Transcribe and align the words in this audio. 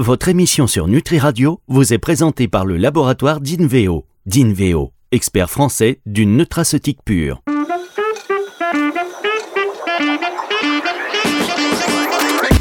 votre 0.00 0.28
émission 0.28 0.66
sur 0.66 0.88
Nutri 0.88 1.18
Radio 1.18 1.60
vous 1.68 1.92
est 1.92 1.98
présentée 1.98 2.48
par 2.48 2.64
le 2.64 2.78
laboratoire 2.78 3.40
d'Inveo. 3.40 4.06
D'Inveo, 4.24 4.92
expert 5.12 5.50
français 5.50 6.00
d'une 6.06 6.38
nutraceutique 6.38 7.00
pure. 7.04 7.42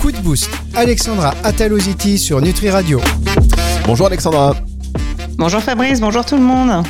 Coup 0.01 0.11
de 0.11 0.17
boost, 0.17 0.49
Alexandra 0.75 1.33
Ataloziti 1.45 2.17
sur 2.17 2.41
Nutri 2.41 2.69
Radio. 2.69 2.99
Bonjour 3.85 4.07
Alexandra. 4.07 4.55
Bonjour 5.37 5.61
Fabrice, 5.61 6.01
bonjour 6.01 6.25
tout 6.25 6.35
le 6.35 6.43
monde. 6.43 6.83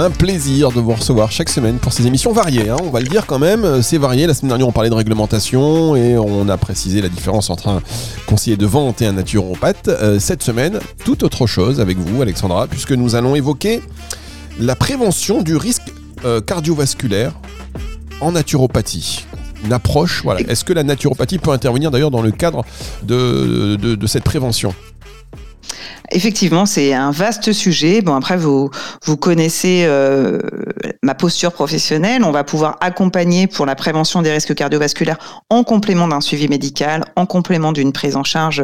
Un 0.00 0.10
plaisir 0.10 0.70
de 0.70 0.78
vous 0.80 0.92
recevoir 0.92 1.32
chaque 1.32 1.48
semaine 1.48 1.78
pour 1.78 1.92
ces 1.92 2.06
émissions 2.06 2.32
variées. 2.32 2.68
Hein. 2.68 2.76
on 2.84 2.90
va 2.90 3.00
le 3.00 3.08
dire 3.08 3.26
quand 3.26 3.40
même, 3.40 3.82
c'est 3.82 3.98
varié. 3.98 4.28
La 4.28 4.34
semaine 4.34 4.50
dernière, 4.50 4.68
on 4.68 4.72
parlait 4.72 4.90
de 4.90 4.94
réglementation 4.94 5.96
et 5.96 6.16
on 6.16 6.48
a 6.48 6.56
précisé 6.56 7.02
la 7.02 7.08
différence 7.08 7.50
entre 7.50 7.66
un 7.66 7.82
conseiller 8.28 8.56
de 8.56 8.64
vente 8.64 9.02
et 9.02 9.06
un 9.06 9.12
naturopathe. 9.14 9.88
Euh, 9.88 10.20
cette 10.20 10.44
semaine, 10.44 10.78
tout 11.04 11.24
autre 11.24 11.48
chose 11.48 11.80
avec 11.80 11.98
vous, 11.98 12.22
Alexandra, 12.22 12.68
puisque 12.68 12.92
nous 12.92 13.16
allons 13.16 13.34
évoquer 13.34 13.82
la 14.60 14.76
prévention 14.76 15.42
du 15.42 15.56
risque 15.56 15.92
euh, 16.24 16.40
cardiovasculaire 16.40 17.32
en 18.20 18.30
naturopathie. 18.30 19.26
Une 19.64 19.72
approche, 19.72 20.22
voilà. 20.22 20.42
Est-ce 20.42 20.64
que 20.64 20.72
la 20.72 20.84
naturopathie 20.84 21.38
peut 21.38 21.50
intervenir 21.50 21.90
d'ailleurs 21.90 22.12
dans 22.12 22.22
le 22.22 22.30
cadre 22.30 22.64
de 23.02 24.06
cette 24.06 24.22
prévention? 24.22 24.72
Effectivement, 26.10 26.64
c'est 26.64 26.94
un 26.94 27.10
vaste 27.10 27.52
sujet. 27.52 28.00
Bon, 28.00 28.14
après, 28.14 28.36
vous, 28.36 28.70
vous 29.04 29.16
connaissez 29.16 29.84
euh, 29.84 30.40
ma 31.02 31.14
posture 31.14 31.52
professionnelle. 31.52 32.24
On 32.24 32.30
va 32.30 32.44
pouvoir 32.44 32.78
accompagner 32.80 33.46
pour 33.46 33.66
la 33.66 33.74
prévention 33.74 34.22
des 34.22 34.32
risques 34.32 34.54
cardiovasculaires 34.54 35.18
en 35.50 35.64
complément 35.64 36.08
d'un 36.08 36.20
suivi 36.20 36.48
médical, 36.48 37.04
en 37.16 37.26
complément 37.26 37.72
d'une 37.72 37.92
prise 37.92 38.16
en 38.16 38.24
charge 38.24 38.62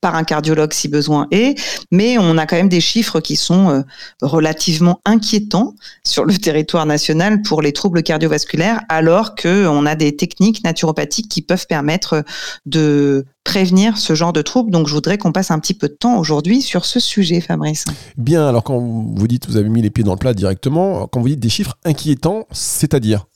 par 0.00 0.16
un 0.16 0.24
cardiologue 0.24 0.72
si 0.72 0.88
besoin 0.88 1.28
est. 1.30 1.58
Mais 1.90 2.18
on 2.18 2.36
a 2.36 2.46
quand 2.46 2.56
même 2.56 2.68
des 2.68 2.80
chiffres 2.80 3.20
qui 3.20 3.36
sont 3.36 3.70
euh, 3.70 3.82
relativement 4.20 5.00
inquiétants 5.06 5.74
sur 6.04 6.24
le 6.26 6.36
territoire 6.36 6.84
national 6.84 7.40
pour 7.42 7.62
les 7.62 7.72
troubles 7.72 8.02
cardiovasculaires, 8.02 8.82
alors 8.90 9.34
qu'on 9.34 9.86
a 9.86 9.94
des 9.94 10.14
techniques 10.14 10.62
naturopathiques 10.62 11.28
qui 11.28 11.40
peuvent 11.40 11.66
permettre 11.66 12.24
de 12.66 13.24
prévenir 13.44 13.98
ce 13.98 14.14
genre 14.14 14.32
de 14.32 14.42
troubles. 14.42 14.70
Donc, 14.70 14.86
je 14.86 14.94
voudrais 14.94 15.18
qu'on 15.18 15.32
passe 15.32 15.50
un 15.50 15.58
petit 15.58 15.74
peu 15.74 15.88
de 15.88 15.94
temps 15.94 16.18
aujourd'hui 16.18 16.62
sur 16.62 16.84
ce 16.84 17.00
sujet, 17.00 17.40
Fabrice. 17.40 17.84
Bien, 18.16 18.46
alors 18.46 18.64
quand 18.64 18.78
vous 18.78 19.28
dites, 19.28 19.48
vous 19.48 19.56
avez 19.56 19.68
mis 19.68 19.82
les 19.82 19.90
pieds 19.90 20.04
dans 20.04 20.12
le 20.12 20.18
plat 20.18 20.34
directement, 20.34 21.06
quand 21.06 21.20
vous 21.20 21.28
dites 21.28 21.40
des 21.40 21.48
chiffres 21.48 21.76
inquiétants, 21.84 22.46
c'est-à-dire? 22.52 23.26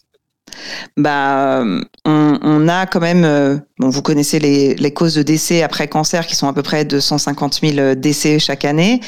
Bah, 0.97 1.65
on, 2.05 2.69
a 2.69 2.87
quand 2.87 3.01
même, 3.01 3.25
euh, 3.25 3.59
bon, 3.79 3.91
vous 3.91 4.03
connaissez 4.03 4.39
les, 4.39 4.93
causes 4.93 5.15
de 5.15 5.23
décès 5.23 5.63
après 5.63 5.89
cancer 5.89 6.27
qui 6.27 6.35
sont 6.35 6.48
à 6.48 6.53
peu 6.53 6.63
près 6.63 6.85
de 6.85 7.01
150 7.01 7.61
000 7.63 7.95
décès 7.95 8.39
chaque 8.39 8.65
année. 8.65 9.01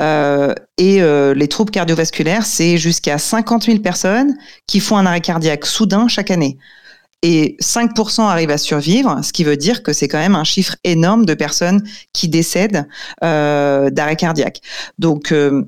Euh, 0.00 0.52
et 0.78 1.02
euh, 1.02 1.34
les 1.34 1.48
troubles 1.48 1.70
cardiovasculaires, 1.70 2.44
c'est 2.44 2.78
jusqu'à 2.78 3.18
50 3.18 3.64
000 3.64 3.78
personnes 3.78 4.34
qui 4.66 4.80
font 4.80 4.96
un 4.96 5.06
arrêt 5.06 5.20
cardiaque 5.20 5.66
soudain 5.66 6.08
chaque 6.08 6.30
année 6.30 6.58
et 7.22 7.56
5% 7.60 8.22
arrivent 8.22 8.50
à 8.50 8.58
survivre, 8.58 9.20
ce 9.24 9.32
qui 9.32 9.44
veut 9.44 9.56
dire 9.56 9.82
que 9.82 9.92
c'est 9.92 10.08
quand 10.08 10.18
même 10.18 10.34
un 10.34 10.44
chiffre 10.44 10.76
énorme 10.84 11.24
de 11.24 11.34
personnes 11.34 11.82
qui 12.12 12.28
décèdent 12.28 12.86
euh, 13.24 13.90
d'arrêt 13.90 14.16
cardiaque. 14.16 14.60
Donc, 14.98 15.32
euh, 15.32 15.64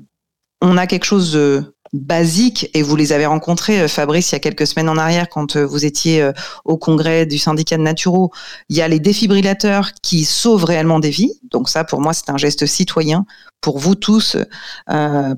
on 0.61 0.77
a 0.77 0.87
quelque 0.87 1.05
chose 1.05 1.33
de 1.33 1.63
basique 1.93 2.69
et 2.73 2.81
vous 2.81 2.95
les 2.95 3.13
avez 3.13 3.25
rencontrés, 3.25 3.81
euh, 3.81 3.87
Fabrice, 3.87 4.31
il 4.31 4.35
y 4.35 4.35
a 4.35 4.39
quelques 4.39 4.67
semaines 4.67 4.89
en 4.89 4.97
arrière 4.97 5.29
quand 5.29 5.57
vous 5.57 5.85
étiez 5.85 6.29
au 6.65 6.77
congrès 6.77 7.25
du 7.25 7.37
syndicat 7.37 7.77
de 7.77 7.83
Naturo. 7.83 8.31
Il 8.69 8.77
y 8.77 8.81
a 8.81 8.87
les 8.87 8.99
défibrillateurs 8.99 9.91
qui 10.01 10.25
sauvent 10.25 10.63
réellement 10.63 10.99
des 10.99 11.09
vies. 11.09 11.33
Donc 11.51 11.69
ça, 11.69 11.83
pour 11.83 12.01
moi, 12.01 12.13
c'est 12.13 12.29
un 12.29 12.37
geste 12.37 12.65
citoyen 12.65 13.25
pour 13.61 13.77
vous 13.77 13.95
tous, 13.95 14.37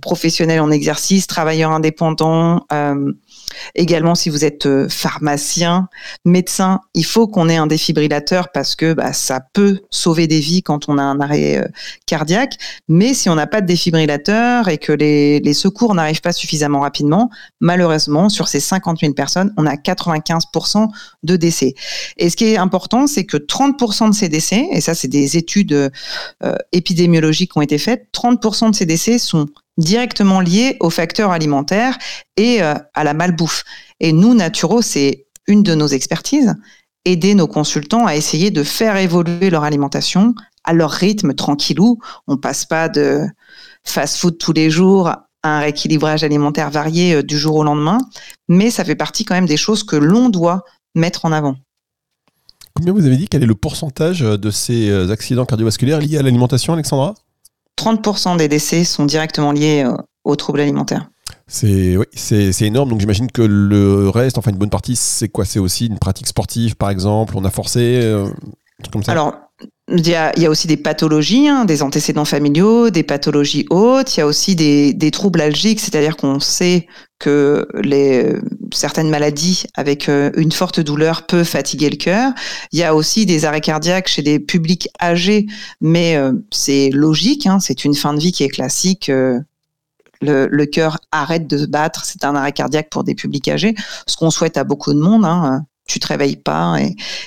professionnels 0.01 0.59
en 0.59 0.71
exercice, 0.71 1.27
travailleurs 1.27 1.71
indépendants. 1.71 2.65
Également, 3.75 4.15
si 4.15 4.29
vous 4.29 4.45
êtes 4.45 4.65
euh, 4.65 4.87
pharmacien, 4.89 5.89
médecin, 6.25 6.81
il 6.93 7.05
faut 7.05 7.27
qu'on 7.27 7.49
ait 7.49 7.57
un 7.57 7.67
défibrillateur 7.67 8.49
parce 8.51 8.75
que 8.75 8.93
bah, 8.93 9.13
ça 9.13 9.41
peut 9.53 9.81
sauver 9.89 10.27
des 10.27 10.39
vies 10.39 10.63
quand 10.63 10.89
on 10.89 10.97
a 10.97 11.03
un 11.03 11.19
arrêt 11.19 11.57
euh, 11.57 11.67
cardiaque. 12.05 12.55
Mais 12.87 13.13
si 13.13 13.29
on 13.29 13.35
n'a 13.35 13.47
pas 13.47 13.61
de 13.61 13.67
défibrillateur 13.67 14.67
et 14.67 14.77
que 14.77 14.91
les, 14.91 15.53
secours 15.53 15.93
n'arrivent 15.93 16.21
pas 16.21 16.33
suffisamment 16.41 16.81
rapidement, 16.81 17.29
malheureusement, 17.59 18.29
sur 18.29 18.47
ces 18.47 18.59
50 18.59 18.99
000 18.99 19.13
personnes, 19.13 19.53
on 19.57 19.65
a 19.65 19.75
95% 19.75 20.87
de 21.23 21.35
décès. 21.35 21.75
Et 22.17 22.29
ce 22.29 22.35
qui 22.35 22.45
est 22.45 22.57
important, 22.57 23.07
c'est 23.07 23.25
que 23.25 23.37
30% 23.37 24.09
de 24.09 24.15
ces 24.15 24.29
décès, 24.29 24.67
et 24.71 24.81
ça 24.81 24.95
c'est 24.95 25.07
des 25.07 25.37
études 25.37 25.73
euh, 25.73 26.55
épidémiologiques 26.71 27.51
qui 27.51 27.57
ont 27.57 27.61
été 27.61 27.77
faites, 27.77 28.07
30% 28.13 28.71
de 28.71 28.75
ces 28.75 28.85
décès 28.85 29.19
sont 29.19 29.45
directement 29.77 30.41
liés 30.41 30.77
aux 30.79 30.89
facteurs 30.89 31.31
alimentaires 31.31 31.97
et 32.37 32.61
euh, 32.63 32.73
à 32.93 33.03
la 33.03 33.13
malbouffe. 33.13 33.63
Et 33.99 34.11
nous, 34.13 34.33
Naturo, 34.33 34.81
c'est 34.81 35.27
une 35.47 35.63
de 35.63 35.75
nos 35.75 35.87
expertises, 35.87 36.55
aider 37.05 37.35
nos 37.35 37.47
consultants 37.47 38.05
à 38.05 38.15
essayer 38.15 38.51
de 38.51 38.63
faire 38.63 38.97
évoluer 38.97 39.49
leur 39.49 39.63
alimentation 39.63 40.33
à 40.63 40.73
leur 40.73 40.91
rythme 40.91 41.33
tranquillou. 41.33 41.99
On 42.27 42.37
passe 42.37 42.65
pas 42.65 42.89
de 42.89 43.25
fast-food 43.83 44.37
tous 44.37 44.53
les 44.53 44.69
jours 44.69 45.11
un 45.43 45.59
rééquilibrage 45.59 46.23
alimentaire 46.23 46.69
varié 46.69 47.15
euh, 47.15 47.23
du 47.23 47.37
jour 47.37 47.55
au 47.55 47.63
lendemain, 47.63 47.97
mais 48.47 48.69
ça 48.69 48.83
fait 48.83 48.95
partie 48.95 49.25
quand 49.25 49.35
même 49.35 49.45
des 49.45 49.57
choses 49.57 49.83
que 49.83 49.95
l'on 49.95 50.29
doit 50.29 50.63
mettre 50.95 51.25
en 51.25 51.31
avant. 51.31 51.55
Combien 52.73 52.93
vous 52.93 53.05
avez 53.05 53.17
dit 53.17 53.27
quel 53.27 53.43
est 53.43 53.47
le 53.47 53.55
pourcentage 53.55 54.21
de 54.21 54.51
ces 54.51 54.89
euh, 54.89 55.11
accidents 55.11 55.45
cardiovasculaires 55.45 55.99
liés 55.99 56.17
à 56.17 56.21
l'alimentation, 56.21 56.73
Alexandra? 56.73 57.15
30% 57.77 58.37
des 58.37 58.47
décès 58.47 58.83
sont 58.83 59.05
directement 59.05 59.51
liés 59.51 59.83
euh, 59.85 59.95
aux 60.23 60.35
troubles 60.35 60.61
alimentaires. 60.61 61.09
C'est 61.47 61.97
oui, 61.97 62.05
c'est 62.13 62.61
énorme. 62.61 62.89
Donc 62.89 62.99
j'imagine 62.99 63.29
que 63.29 63.41
le 63.41 64.09
reste, 64.09 64.37
enfin 64.37 64.51
une 64.51 64.57
bonne 64.57 64.69
partie, 64.69 64.95
c'est 64.95 65.27
quoi? 65.27 65.43
C'est 65.43 65.59
aussi 65.59 65.87
une 65.87 65.99
pratique 65.99 66.27
sportive, 66.27 66.75
par 66.75 66.89
exemple? 66.89 67.33
On 67.35 67.43
a 67.43 67.49
forcé, 67.49 67.99
euh, 68.01 68.29
comme 68.91 69.03
ça? 69.03 69.11
Alors 69.11 69.35
il 69.93 70.07
y, 70.07 70.15
a, 70.15 70.49
aussi 70.49 70.67
des 70.67 70.77
pathologies, 70.77 71.47
hein, 71.47 71.65
des 71.65 71.83
antécédents 71.83 72.25
familiaux, 72.25 72.89
des 72.89 73.03
pathologies 73.03 73.65
hautes. 73.69 74.15
Il 74.15 74.19
y 74.19 74.23
a 74.23 74.27
aussi 74.27 74.55
des, 74.55 75.11
troubles 75.11 75.41
algiques, 75.41 75.79
c'est-à-dire 75.79 76.15
qu'on 76.15 76.39
sait 76.39 76.87
que 77.19 77.67
les, 77.83 78.33
certaines 78.73 79.09
maladies 79.09 79.65
avec 79.75 80.09
euh, 80.09 80.31
une 80.37 80.51
forte 80.51 80.79
douleur 80.79 81.25
peuvent 81.25 81.45
fatiguer 81.45 81.89
le 81.89 81.97
cœur. 81.97 82.31
Il 82.71 82.79
y 82.79 82.83
a 82.83 82.95
aussi 82.95 83.25
des 83.25 83.45
arrêts 83.45 83.61
cardiaques 83.61 84.07
chez 84.07 84.21
des 84.21 84.39
publics 84.39 84.89
âgés, 85.01 85.45
mais 85.81 86.15
euh, 86.15 86.33
c'est 86.51 86.89
logique, 86.91 87.45
hein, 87.45 87.59
c'est 87.59 87.85
une 87.85 87.93
fin 87.93 88.13
de 88.13 88.19
vie 88.19 88.31
qui 88.31 88.43
est 88.43 88.49
classique. 88.49 89.09
Euh, 89.09 89.39
le, 90.21 90.47
le 90.47 90.65
cœur 90.65 90.99
arrête 91.11 91.47
de 91.47 91.57
se 91.57 91.65
battre, 91.65 92.05
c'est 92.05 92.23
un 92.23 92.35
arrêt 92.35 92.51
cardiaque 92.51 92.89
pour 92.89 93.03
des 93.03 93.15
publics 93.15 93.47
âgés, 93.47 93.75
ce 94.07 94.15
qu'on 94.15 94.29
souhaite 94.29 94.57
à 94.57 94.63
beaucoup 94.63 94.93
de 94.93 94.99
monde. 94.99 95.25
Hein 95.25 95.65
tu 95.87 95.99
te 95.99 96.07
réveilles 96.07 96.37
pas 96.37 96.77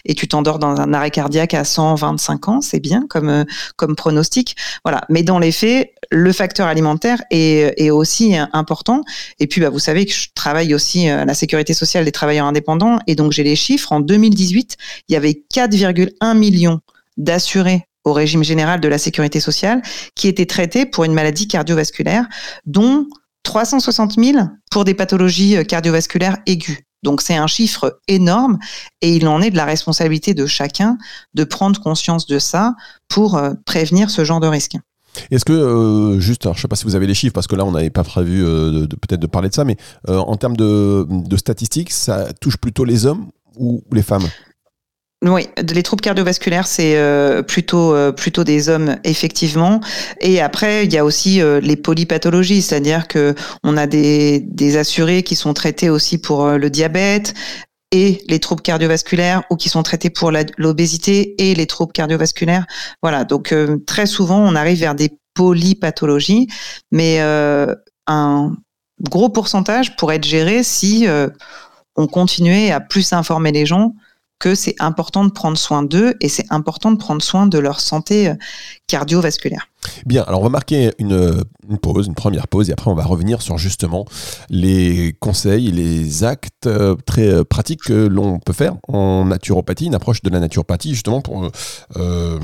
et, 0.04 0.15
tu 0.15 0.28
t'endors 0.28 0.59
dans 0.59 0.81
un 0.81 0.92
arrêt 0.94 1.10
cardiaque 1.10 1.54
à 1.54 1.65
125 1.65 2.48
ans, 2.48 2.60
c'est 2.60 2.81
bien 2.81 3.04
comme 3.09 3.28
euh, 3.28 3.44
comme 3.76 3.97
pronostic. 3.97 4.56
Voilà. 4.84 5.03
Mais 5.09 5.22
dans 5.22 5.38
les 5.38 5.53
faits, 5.53 5.92
le 6.10 6.32
facteur 6.32 6.66
alimentaire 6.66 7.22
est, 7.31 7.91
aussi 7.91 8.37
important. 8.53 9.03
Et 9.38 9.47
puis, 9.47 9.60
bah, 9.60 9.70
vous 9.70 9.78
savez 9.78 10.06
que 10.06 10.12
je 10.12 10.28
travaille 10.34 10.75
aussi 10.75 11.09
à 11.09 11.25
la 11.25 11.34
sécurité 11.34 11.75
sociale 11.75 12.04
des 12.04 12.12
travailleurs 12.12 12.47
indépendants, 12.47 12.98
et 13.06 13.15
donc 13.15 13.32
j'ai 13.32 13.42
les 13.42 13.56
chiffres. 13.56 13.92
En 13.92 14.00
2018, 14.00 14.76
il 15.09 15.12
y 15.12 15.16
avait 15.16 15.42
4,1 15.53 16.36
millions 16.36 16.81
d'assurés 17.16 17.86
au 18.04 18.12
régime 18.12 18.44
général 18.44 18.81
de 18.81 18.88
la 18.88 18.98
sécurité 18.98 19.41
sociale 19.41 19.82
qui 20.15 20.28
étaient 20.28 20.47
traités 20.47 20.86
pour 20.86 21.04
une 21.04 21.15
maladie 21.15 21.48
cardiovasculaire, 21.48 22.26
dont 22.66 23.06
360 23.44 24.15
000 24.19 24.38
pour 24.71 24.84
des 24.84 24.94
pathologies 24.94 25.56
euh, 25.56 25.65
cardiovasculaires 25.65 26.38
aiguës. 26.47 26.78
Donc 27.04 27.20
c'est 27.20 27.37
un 27.37 27.47
chiffre 27.47 28.00
énorme 28.09 28.59
et 29.00 29.15
il 29.15 29.28
en 29.28 29.41
est 29.41 29.50
de 29.50 29.56
la 29.56 29.66
responsabilité 29.66 30.34
de 30.34 30.47
chacun 30.47 30.98
de 31.34 31.44
prendre 31.44 31.81
conscience 31.81 32.26
de 32.26 32.38
ça 32.41 32.75
pour 33.09 33.37
euh, 33.37 33.53
prévenir 33.66 34.10
ce 34.10 34.25
genre 34.25 34.41
de 34.41 34.48
risque. 34.48 34.76
Est-ce 35.31 35.44
que, 35.44 35.53
euh, 35.53 36.18
juste, 36.18 36.45
je 36.45 36.48
ne 36.48 36.54
sais 36.54 36.66
pas 36.66 36.74
si 36.74 36.84
vous 36.84 36.97
avez 36.97 37.06
les 37.06 37.15
chiffres, 37.15 37.34
parce 37.34 37.47
que 37.47 37.54
là, 37.54 37.65
on 37.65 37.71
n'avait 37.71 37.91
pas 37.91 38.03
prévu 38.03 38.45
euh, 38.45 38.89
peut-être 38.89 39.21
de 39.21 39.28
parler 39.28 39.48
de 39.48 39.54
ça, 39.54 39.65
mais 39.65 39.77
en 40.09 40.34
termes 40.34 40.56
de, 40.56 41.06
statistiques, 41.36 41.92
ça 41.92 42.33
touche 42.41 42.56
plutôt 42.56 42.84
les 42.84 43.06
hommes 43.06 43.28
ou 43.56 43.84
les 43.92 44.03
femmes? 44.03 44.27
Oui, 45.32 45.48
les 45.72 45.82
troubles 45.82 46.03
cardiovasculaires, 46.03 46.66
c'est 46.66 46.97
euh, 46.97 47.42
plutôt 47.42 47.94
euh, 47.94 48.12
plutôt 48.12 48.44
des 48.44 48.68
hommes 48.68 48.97
effectivement. 49.04 49.80
Et 50.21 50.41
après, 50.41 50.84
il 50.84 50.92
y 50.92 50.98
a 50.98 51.04
aussi 51.04 51.41
euh, 51.41 51.60
les 51.60 51.76
polypathologies, 51.76 52.60
c'est-à-dire 52.60 53.09
que 53.09 53.34
on 53.62 53.76
a 53.76 53.86
des, 53.86 54.41
des 54.41 54.76
assurés 54.76 55.22
qui 55.22 55.34
sont 55.34 55.54
traités 55.54 55.88
aussi 55.88 56.18
pour 56.18 56.47
le 56.48 56.68
diabète 56.68 57.32
et 57.91 58.22
les 58.28 58.38
troubles 58.38 58.62
cardiovasculaires 58.62 59.44
ou 59.50 59.56
qui 59.56 59.68
sont 59.68 59.82
traités 59.82 60.10
pour 60.10 60.30
l'obésité 60.59 61.34
et 61.38 61.54
les 61.54 61.66
troubles 61.66 61.92
cardiovasculaires. 61.92 62.66
Voilà, 63.03 63.24
donc 63.24 63.54
très 63.86 64.06
souvent, 64.06 64.41
on 64.41 64.56
arrive 64.56 64.80
vers 64.80 64.94
des 64.94 65.16
polypathologies, 65.34 66.48
mais 66.91 67.20
un 68.06 68.56
gros 69.00 69.28
pourcentage 69.28 69.94
pourrait 69.97 70.16
être 70.16 70.24
géré 70.24 70.65
si 70.65 71.06
on 71.94 72.06
continuait 72.09 72.72
à 72.72 72.80
plus 72.80 73.12
informer 73.12 73.53
les 73.53 73.65
gens 73.65 73.94
que 74.44 74.54
c'est 74.54 74.76
important 74.78 75.24
de 75.24 75.30
prendre 75.30 75.56
soin 75.56 75.82
d'eux 75.82 76.12
et 76.20 76.28
c'est 76.28 76.44
important 76.50 76.92
de 76.92 76.98
prendre 76.98 77.22
soin 77.22 77.46
de 77.46 77.58
leur 77.58 77.80
santé 77.80 78.28
euh, 78.28 78.34
cardiovasculaire. 78.88 79.68
Bien, 80.04 80.22
alors 80.22 80.41
on 80.41 80.44
va 80.44 80.50
marquer 80.50 80.91
une, 80.98 81.44
pause, 81.80 82.08
une 82.08 82.14
première 82.14 82.46
pause, 82.46 82.68
et 82.68 82.74
après 82.74 82.91
on 82.91 82.94
va 82.94 83.04
revenir 83.04 83.41
sur 83.41 83.56
justement 83.56 84.04
les 84.50 85.16
conseils, 85.18 85.70
les 85.70 86.24
actes 86.24 86.66
euh, 86.66 86.94
très 87.06 87.28
euh, 87.28 87.42
pratiques 87.44 87.84
que 87.84 88.06
l'on 88.06 88.38
peut 88.38 88.52
faire 88.52 88.74
en 88.86 89.24
naturopathie, 89.24 89.86
une 89.86 89.94
approche 89.94 90.20
de 90.20 90.28
la 90.28 90.41
naturopathie 90.41 90.91
justement 90.91 91.22
pour 91.22 91.50
euh, 91.96 92.38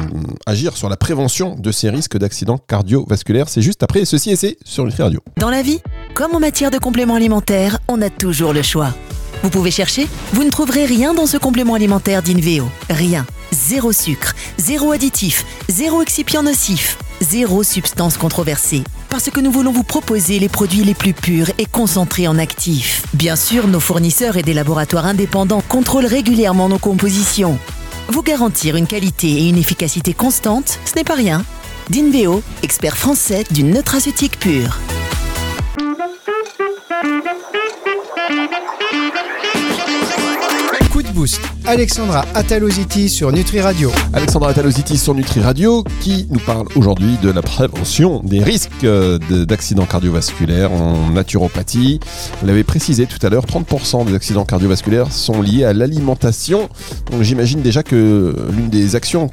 agir 0.47 0.79
sur 0.79 0.89
la 0.89 0.97
prévention 0.97 1.55
de 1.55 1.71
ces 1.71 1.91
risques 1.91 2.17
d'accidents 2.17 2.59
cardiovasculaires. 2.59 3.51
C'est 3.51 3.63
juste 3.63 3.83
après 3.83 4.07
ceci 4.07 4.31
et 4.31 4.37
c'est 4.37 4.57
sur 4.65 4.87
Nutri 4.87 5.03
Radio. 5.03 5.21
Dans 5.37 5.51
la 5.51 5.61
vie, 5.61 5.81
comme 6.15 6.35
en 6.35 6.41
matière 6.41 6.71
de 6.71 6.79
compléments 6.79 7.17
alimentaires, 7.17 7.79
on 7.89 8.01
a 8.01 8.09
toujours 8.09 8.55
le 8.55 8.63
choix. 8.63 8.95
Vous 9.43 9.51
pouvez 9.51 9.71
chercher, 9.71 10.07
vous 10.33 10.45
ne 10.45 10.51
trouverez 10.51 10.85
rien 10.85 11.15
dans 11.15 11.27
ce 11.27 11.39
complément 11.39 11.75
alimentaire 11.75 12.23
d'Inveo. 12.23 12.69
Rien. 12.91 13.27
Zéro 13.53 13.93
sucre, 13.93 14.35
zéro 14.59 14.93
additif, 14.93 15.45
zéro 15.69 16.03
excipient 16.03 16.43
nocif, 16.43 16.99
zéro 17.21 17.63
substance 17.63 18.17
controversée. 18.17 18.85
Parce 19.09 19.31
que 19.31 19.41
nous 19.41 19.51
voulons 19.51 19.73
vous 19.73 19.83
proposer 19.83 20.39
les 20.39 20.49
produits 20.49 20.85
les 20.85 20.95
plus 20.95 21.15
purs 21.15 21.51
et 21.59 21.67
concentrés 21.67 22.29
en 22.29 22.39
actifs. 22.39 23.03
Bien 23.15 23.35
sûr, 23.35 23.67
nos 23.67 23.81
fournisseurs 23.81 24.37
et 24.37 24.43
des 24.43 24.55
laboratoires 24.55 25.07
indépendants 25.07 25.63
contrôlent 25.67 26.07
régulièrement 26.07 26.69
nos 26.69 26.79
compositions. 26.79 27.59
Vous 28.09 28.23
garantir 28.23 28.77
une 28.77 28.87
qualité 28.87 29.29
et 29.29 29.49
une 29.49 29.59
efficacité 29.59 30.13
constante, 30.15 30.79
ce 30.85 30.97
n'est 30.97 31.05
pas 31.05 31.15
rien. 31.15 31.45
D'Inveo, 31.89 32.43
expert 32.63 32.97
français 32.97 33.45
d'une 33.51 33.73
nutraceutique 33.73 34.39
pure. 34.39 34.79
Boost. 41.21 41.41
Alexandra 41.67 42.25
Ataloziti 42.35 43.11
sur 43.11 43.31
Nutri 43.31 43.61
Radio. 43.61 43.93
Alexandra 44.15 44.51
Ataloziti 44.51 44.97
sur 44.97 45.15
Nutri 45.15 45.41
Radio 45.41 45.85
qui 46.01 46.27
nous 46.31 46.39
parle 46.41 46.67
aujourd'hui 46.77 47.19
de 47.23 47.31
la 47.31 47.43
prévention 47.43 48.23
des 48.25 48.43
risques 48.43 48.85
euh, 48.85 49.19
d'accidents 49.45 49.85
cardiovasculaires 49.85 50.73
en 50.73 51.11
naturopathie. 51.11 52.01
Vous 52.41 52.47
l'avez 52.47 52.65
précisé 52.65 53.05
tout 53.05 53.19
à 53.25 53.29
l'heure, 53.29 53.45
30% 53.45 54.07
des 54.07 54.15
accidents 54.15 54.47
cardiovasculaires 54.47 55.13
sont 55.13 55.43
liés 55.43 55.65
à 55.65 55.75
l'alimentation. 55.75 56.71
Donc 57.11 57.21
j'imagine 57.21 57.61
déjà 57.61 57.83
que 57.83 58.35
l'une 58.57 58.71
des 58.71 58.97
actions 58.97 59.29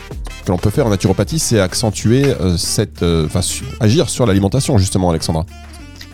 que 0.45 0.51
l'on 0.51 0.57
peut 0.57 0.69
faire 0.69 0.87
en 0.87 0.89
naturopathie, 0.89 1.39
c'est 1.39 1.61
accentuer 1.61 2.25
euh, 2.25 2.57
cette, 2.57 3.01
euh, 3.01 3.29
agir 3.79 4.09
sur 4.09 4.25
l'alimentation 4.25 4.77
justement, 4.77 5.09
Alexandra. 5.09 5.45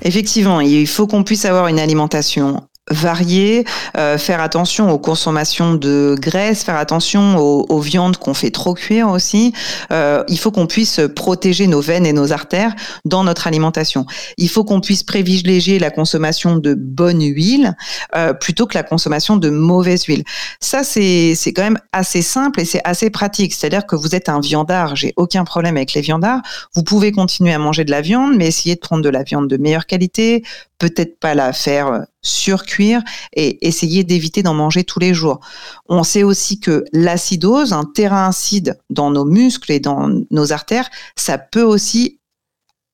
Effectivement, 0.03 0.61
il 0.61 0.85
faut 0.85 1.07
qu'on 1.07 1.23
puisse 1.23 1.45
avoir 1.45 1.67
une 1.67 1.79
alimentation 1.79 2.61
varier, 2.91 3.65
euh, 3.97 4.17
faire 4.17 4.41
attention 4.41 4.91
aux 4.91 4.99
consommations 4.99 5.73
de 5.73 6.15
graisse, 6.19 6.63
faire 6.63 6.75
attention 6.75 7.37
aux, 7.37 7.79
viandes 7.79 8.17
qu'on 8.17 8.33
fait 8.33 8.51
trop 8.51 8.73
cuire 8.73 9.09
aussi. 9.09 9.53
Euh, 9.91 10.23
il 10.27 10.37
faut 10.37 10.51
qu'on 10.51 10.67
puisse 10.67 10.99
protéger 11.15 11.67
nos 11.67 11.81
veines 11.81 12.05
et 12.05 12.13
nos 12.13 12.31
artères 12.31 12.73
dans 13.05 13.23
notre 13.23 13.47
alimentation. 13.47 14.05
Il 14.37 14.49
faut 14.49 14.63
qu'on 14.63 14.81
puisse 14.81 15.03
privilégier 15.03 15.79
la 15.79 15.91
consommation 15.91 16.57
de 16.57 16.73
bonne 16.73 17.21
huile 17.21 17.75
euh, 18.15 18.33
plutôt 18.33 18.67
que 18.67 18.77
la 18.77 18.83
consommation 18.83 19.37
de 19.37 19.49
mauvaise 19.49 20.03
huile. 20.03 20.23
Ça, 20.59 20.83
c'est 20.83 21.35
quand 21.55 21.63
même 21.63 21.79
assez 21.91 22.21
simple 22.21 22.61
et 22.61 22.65
c'est 22.65 22.81
assez 22.83 23.09
pratique. 23.09 23.53
C'est-à-dire 23.53 23.85
que 23.85 23.95
vous 23.95 24.15
êtes 24.15 24.29
un 24.29 24.39
viandard, 24.39 24.95
j'ai 24.95 25.13
aucun 25.15 25.45
problème 25.45 25.77
avec 25.77 25.93
les 25.93 26.01
viandards. 26.01 26.41
Vous 26.75 26.83
pouvez 26.83 27.11
continuer 27.11 27.53
à 27.53 27.59
manger 27.59 27.85
de 27.85 27.91
la 27.91 28.01
viande, 28.01 28.35
mais 28.35 28.47
essayez 28.47 28.75
de 28.75 28.81
prendre 28.81 29.01
de 29.01 29.09
la 29.09 29.23
viande 29.23 29.47
de 29.47 29.57
meilleure 29.57 29.85
qualité, 29.85 30.43
peut-être 30.83 31.17
pas 31.17 31.33
la 31.33 31.53
faire 31.53 31.87
euh, 31.87 31.99
surcuire 32.21 33.01
et 33.33 33.65
essayer 33.65 34.03
d'éviter 34.03 34.43
d'en 34.43 34.53
manger 34.53 34.83
tous 34.83 34.99
les 34.99 35.13
jours. 35.13 35.39
On 35.87 36.03
sait 36.03 36.23
aussi 36.23 36.59
que 36.59 36.83
l'acidose, 36.91 37.71
un 37.71 37.85
terrain 37.85 38.27
acide 38.27 38.77
dans 38.89 39.09
nos 39.09 39.23
muscles 39.23 39.71
et 39.71 39.79
dans 39.79 40.09
nos 40.29 40.51
artères, 40.51 40.89
ça 41.15 41.37
peut 41.37 41.63
aussi 41.63 42.19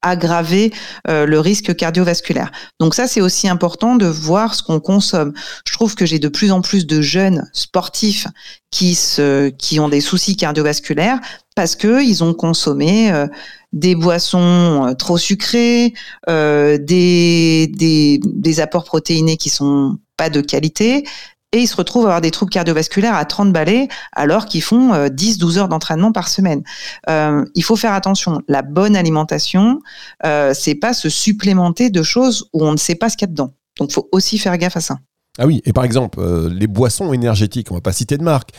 aggraver 0.01 0.71
euh, 1.07 1.25
le 1.25 1.39
risque 1.39 1.75
cardiovasculaire. 1.75 2.51
Donc 2.79 2.95
ça, 2.95 3.07
c'est 3.07 3.21
aussi 3.21 3.47
important 3.47 3.95
de 3.95 4.05
voir 4.05 4.55
ce 4.55 4.63
qu'on 4.63 4.79
consomme. 4.79 5.33
Je 5.65 5.73
trouve 5.73 5.95
que 5.95 6.05
j'ai 6.05 6.19
de 6.19 6.27
plus 6.27 6.51
en 6.51 6.61
plus 6.61 6.87
de 6.87 7.01
jeunes 7.01 7.49
sportifs 7.53 8.27
qui 8.71 8.95
se, 8.95 9.49
qui 9.49 9.79
ont 9.79 9.89
des 9.89 10.01
soucis 10.01 10.35
cardiovasculaires 10.35 11.19
parce 11.55 11.75
que 11.75 12.03
ils 12.03 12.23
ont 12.23 12.33
consommé 12.33 13.11
euh, 13.11 13.27
des 13.73 13.95
boissons 13.95 14.87
euh, 14.87 14.93
trop 14.93 15.17
sucrées, 15.17 15.93
des, 16.27 17.67
des, 17.67 18.19
des 18.23 18.59
apports 18.59 18.85
protéinés 18.85 19.37
qui 19.37 19.49
sont 19.49 19.97
pas 20.17 20.29
de 20.29 20.41
qualité, 20.41 21.05
et 21.51 21.59
ils 21.59 21.67
se 21.67 21.75
retrouvent 21.75 22.05
à 22.05 22.09
avoir 22.09 22.21
des 22.21 22.31
troubles 22.31 22.51
cardiovasculaires 22.51 23.15
à 23.15 23.25
30 23.25 23.51
balais 23.51 23.87
alors 24.13 24.45
qu'ils 24.45 24.61
font 24.61 24.93
10-12 24.93 25.57
euh, 25.57 25.59
heures 25.59 25.67
d'entraînement 25.67 26.11
par 26.11 26.27
semaine. 26.27 26.63
Euh, 27.09 27.43
il 27.55 27.63
faut 27.63 27.75
faire 27.75 27.93
attention. 27.93 28.41
La 28.47 28.61
bonne 28.61 28.95
alimentation, 28.95 29.79
euh, 30.25 30.53
c'est 30.53 30.75
pas 30.75 30.93
se 30.93 31.09
supplémenter 31.09 31.89
de 31.89 32.03
choses 32.03 32.49
où 32.53 32.63
on 32.63 32.71
ne 32.71 32.77
sait 32.77 32.95
pas 32.95 33.09
ce 33.09 33.17
qu'il 33.17 33.27
y 33.27 33.29
a 33.29 33.31
dedans. 33.31 33.53
Donc, 33.77 33.89
il 33.89 33.93
faut 33.93 34.09
aussi 34.11 34.37
faire 34.37 34.57
gaffe 34.57 34.77
à 34.77 34.81
ça. 34.81 34.99
Ah 35.37 35.47
oui, 35.47 35.61
et 35.65 35.73
par 35.73 35.85
exemple, 35.85 36.19
euh, 36.19 36.49
les 36.51 36.67
boissons 36.67 37.13
énergétiques, 37.13 37.71
on 37.71 37.75
va 37.75 37.81
pas 37.81 37.93
citer 37.93 38.17
de 38.17 38.23
marque, 38.23 38.51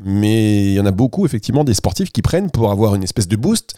mais 0.00 0.64
il 0.64 0.74
y 0.74 0.80
en 0.80 0.86
a 0.86 0.92
beaucoup 0.92 1.26
effectivement 1.26 1.62
des 1.62 1.74
sportifs 1.74 2.10
qui 2.10 2.22
prennent 2.22 2.50
pour 2.50 2.70
avoir 2.70 2.94
une 2.94 3.02
espèce 3.02 3.28
de 3.28 3.36
boost. 3.36 3.74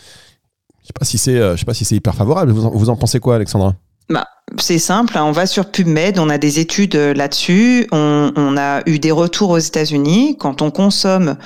Je 0.82 0.86
sais 0.86 0.92
pas 0.98 1.04
si 1.04 1.18
c'est, 1.18 1.56
sais 1.56 1.64
pas 1.64 1.74
si 1.74 1.84
c'est 1.84 1.96
hyper 1.96 2.14
favorable. 2.14 2.52
Vous 2.52 2.90
en 2.90 2.96
pensez 2.96 3.18
quoi, 3.18 3.36
Alexandra? 3.36 3.74
Bah, 4.08 4.26
c'est 4.58 4.78
simple, 4.78 5.16
hein. 5.16 5.24
on 5.24 5.32
va 5.32 5.46
sur 5.46 5.70
PubMed, 5.70 6.18
on 6.18 6.28
a 6.28 6.38
des 6.38 6.58
études 6.58 6.94
euh, 6.94 7.14
là-dessus, 7.14 7.86
on, 7.92 8.56
a 8.56 8.82
eu 8.86 8.98
des 8.98 9.10
retours 9.10 9.50
aux 9.50 9.58
États-Unis. 9.58 10.36
Quand 10.38 10.62
on 10.62 10.70
consomme 10.70 11.36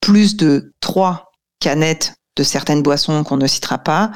plus 0.00 0.36
de 0.36 0.72
3 0.80 1.30
canettes 1.60 2.14
de 2.36 2.42
certaines 2.42 2.82
boissons 2.82 3.24
qu'on 3.24 3.36
ne 3.36 3.46
citera 3.46 3.78
pas, 3.78 4.10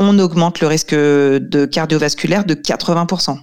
on 0.00 0.18
augmente 0.18 0.60
le 0.60 0.66
risque 0.66 0.94
de 0.94 1.66
cardiovasculaire 1.66 2.44
de 2.44 2.54
80%. 2.54 3.38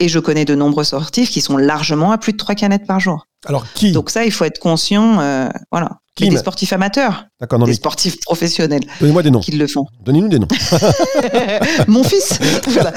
Et 0.00 0.08
je 0.08 0.18
connais 0.18 0.44
de 0.44 0.54
nombreux 0.54 0.84
sportifs 0.84 1.30
qui 1.30 1.40
sont 1.40 1.56
largement 1.56 2.12
à 2.12 2.18
plus 2.18 2.32
de 2.32 2.38
3 2.38 2.54
canettes 2.54 2.86
par 2.86 3.00
jour. 3.00 3.26
Alors 3.46 3.66
qui 3.74 3.92
Donc 3.92 4.10
ça, 4.10 4.24
il 4.24 4.32
faut 4.32 4.44
être 4.44 4.58
conscient. 4.58 5.20
Euh, 5.20 5.48
voilà. 5.70 6.00
Qui 6.16 6.30
des 6.30 6.38
sportifs 6.38 6.72
amateurs. 6.72 7.26
D'accord, 7.40 7.62
Des 7.66 7.74
sportifs 7.74 8.18
professionnels. 8.20 8.80
Donnez-moi 9.00 9.22
des 9.22 9.30
noms. 9.30 9.40
Qui 9.40 9.52
le 9.52 9.66
font. 9.66 9.84
Donnez-nous 10.02 10.28
des 10.28 10.38
noms. 10.38 10.48
Mon 11.88 12.02
fils, 12.02 12.38
voilà. 12.68 12.94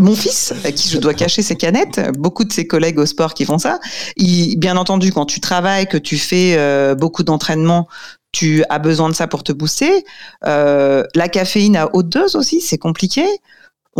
Mon 0.00 0.16
fils, 0.16 0.52
à 0.64 0.72
qui 0.72 0.88
je 0.88 0.98
dois 0.98 1.14
cacher 1.14 1.42
ses 1.42 1.54
canettes, 1.54 2.00
beaucoup 2.18 2.42
de 2.42 2.52
ses 2.52 2.66
collègues 2.66 2.98
au 2.98 3.06
sport 3.06 3.34
qui 3.34 3.44
font 3.44 3.58
ça. 3.58 3.78
Il, 4.16 4.56
bien 4.56 4.76
entendu, 4.76 5.12
quand 5.12 5.26
tu 5.26 5.38
travailles, 5.38 5.86
que 5.86 5.96
tu 5.96 6.18
fais 6.18 6.56
euh, 6.56 6.96
beaucoup 6.96 7.22
d'entraînement, 7.22 7.86
tu 8.32 8.64
as 8.68 8.80
besoin 8.80 9.08
de 9.08 9.14
ça 9.14 9.28
pour 9.28 9.44
te 9.44 9.52
booster. 9.52 10.04
Euh, 10.44 11.04
la 11.14 11.28
caféine 11.28 11.76
à 11.76 11.88
haute 11.94 12.08
dose 12.08 12.34
aussi, 12.34 12.60
c'est 12.60 12.78
compliqué. 12.78 13.24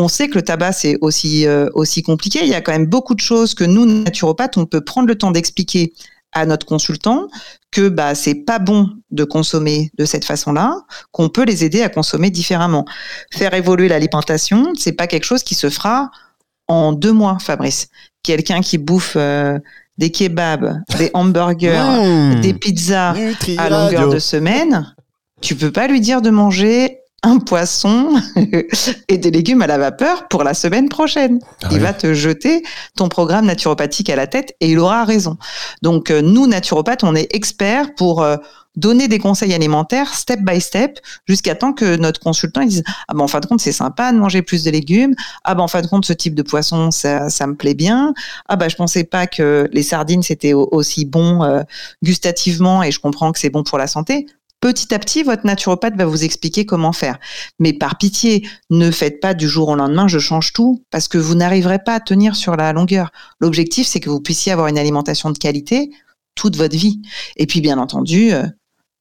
On 0.01 0.09
sait 0.09 0.29
que 0.29 0.37
le 0.37 0.43
tabac, 0.43 0.73
c'est 0.73 0.97
aussi, 1.03 1.47
euh, 1.47 1.69
aussi 1.75 2.03
compliqué. 2.03 2.41
Il 2.43 2.49
y 2.49 2.55
a 2.55 2.63
quand 2.63 2.73
même 2.73 2.87
beaucoup 2.87 3.15
de 3.15 3.21
choses 3.21 3.55
que 3.55 3.65
nous, 3.65 3.85
naturopathes, 3.85 4.57
on 4.57 4.65
peut 4.65 4.81
prendre 4.81 5.07
le 5.07 5.15
temps 5.15 5.31
d'expliquer 5.31 5.93
à 6.33 6.47
notre 6.47 6.65
consultant 6.65 7.29
que 7.71 7.89
bah 7.89 8.15
c'est 8.15 8.35
pas 8.35 8.59
bon 8.59 8.89
de 9.11 9.25
consommer 9.25 9.91
de 9.99 10.05
cette 10.05 10.25
façon-là, 10.25 10.75
qu'on 11.13 11.29
peut 11.29 11.45
les 11.45 11.65
aider 11.65 11.83
à 11.83 11.91
consommer 11.91 12.31
différemment. 12.31 12.87
Faire 13.31 13.53
évoluer 13.53 13.89
l'alimentation, 13.89 14.73
c'est 14.79 14.93
pas 14.93 15.07
quelque 15.07 15.25
chose 15.25 15.43
qui 15.43 15.55
se 15.55 15.69
fera 15.69 16.11
en 16.67 16.93
deux 16.93 17.13
mois, 17.13 17.37
Fabrice. 17.39 17.89
Quelqu'un 18.23 18.61
qui 18.61 18.79
bouffe 18.79 19.15
euh, 19.17 19.59
des 19.99 20.11
kebabs, 20.11 20.83
des 20.99 21.11
hamburgers, 21.15 21.83
mmh. 21.83 22.41
des 22.41 22.55
pizzas 22.55 23.15
à 23.59 23.69
longueur 23.69 24.09
de 24.09 24.19
semaine, 24.19 24.95
tu 25.43 25.57
peux 25.57 25.73
pas 25.73 25.89
lui 25.89 26.01
dire 26.01 26.23
de 26.23 26.31
manger 26.31 27.00
un 27.23 27.39
poisson 27.39 28.21
et 29.09 29.19
des 29.19 29.31
légumes 29.31 29.63
à 29.63 29.67
la 29.67 29.79
vapeur 29.79 30.29
pour 30.29 30.45
la 30.45 30.55
semaine 30.55 30.89
prochaine. 30.89 31.41
Ah 31.63 31.69
il 31.73 31.81
va 31.81 31.93
te 31.93 32.15
jeter 32.15 32.63
ton 32.97 33.09
programme 33.09 33.47
naturopathique 33.47 34.11
à 34.11 34.17
la 34.17 34.27
tête 34.27 34.55
et 34.61 34.71
il 34.71 34.79
aura 34.79 35.05
raison. 35.05 35.37
Donc 35.83 36.11
euh, 36.11 36.23
nous, 36.23 36.47
naturopathes, 36.47 37.05
on 37.05 37.15
est 37.15 37.35
experts 37.35 37.95
pour 37.95 38.23
euh, 38.23 38.37
donner 38.77 39.09
des 39.09 39.19
conseils 39.19 39.53
alimentaires 39.53 40.15
step 40.15 40.41
by 40.41 40.61
step 40.61 41.01
jusqu'à 41.27 41.55
temps 41.55 41.73
que 41.73 41.97
notre 41.97 42.21
consultant 42.21 42.65
dise 42.65 42.85
ah 43.09 43.15
ben 43.15 43.21
en 43.21 43.29
fin 43.29 43.41
de 43.41 43.47
compte 43.47 43.61
c'est 43.61 43.73
sympa 43.73 44.13
de 44.13 44.19
manger 44.19 44.43
plus 44.43 44.63
de 44.63 44.71
légumes 44.71 45.15
ah 45.43 45.57
ben 45.57 45.65
en 45.65 45.69
fin 45.69 45.83
de 45.83 45.89
compte 45.89 46.05
ce 46.05 46.13
type 46.13 46.37
de 46.37 46.43
poisson 46.43 46.93
ça, 46.93 47.31
ça 47.31 47.49
me 47.49 47.57
plaît 47.57 47.75
bien 47.75 48.15
ah 48.49 48.55
ben 48.55 48.69
je 48.69 48.77
pensais 48.77 49.03
pas 49.03 49.27
que 49.27 49.69
les 49.73 49.83
sardines 49.83 50.23
c'était 50.23 50.53
aussi 50.53 51.05
bon 51.05 51.43
euh, 51.43 51.63
gustativement 52.03 52.83
et 52.85 52.93
je 52.93 53.01
comprends 53.01 53.33
que 53.33 53.41
c'est 53.41 53.51
bon 53.51 53.65
pour 53.65 53.77
la 53.77 53.89
santé 53.89 54.27
Petit 54.61 54.93
à 54.95 54.99
petit, 54.99 55.23
votre 55.23 55.47
naturopathe 55.47 55.97
va 55.97 56.05
vous 56.05 56.23
expliquer 56.23 56.67
comment 56.67 56.93
faire. 56.93 57.19
Mais 57.59 57.73
par 57.73 57.97
pitié, 57.97 58.47
ne 58.69 58.91
faites 58.91 59.21
pas 59.21 59.33
du 59.33 59.49
jour 59.49 59.69
au 59.71 59.75
lendemain, 59.75 60.07
je 60.07 60.19
change 60.19 60.53
tout, 60.53 60.85
parce 60.91 61.09
que 61.09 61.17
vous 61.17 61.35
n'arriverez 61.35 61.79
pas 61.79 61.95
à 61.95 62.01
tenir 62.01 62.37
sur 62.37 62.57
la 62.57 62.73
longueur. 62.75 63.11
L'objectif, 63.41 63.87
c'est 63.87 64.01
que 64.01 64.11
vous 64.11 64.21
puissiez 64.21 64.53
avoir 64.53 64.69
une 64.69 64.79
alimentation 64.79 65.31
de 65.31 65.39
qualité 65.39 65.91
toute 66.35 66.57
votre 66.57 66.77
vie. 66.77 67.01
Et 67.37 67.47
puis, 67.47 67.61
bien 67.61 67.79
entendu, 67.79 68.33
euh, 68.33 68.45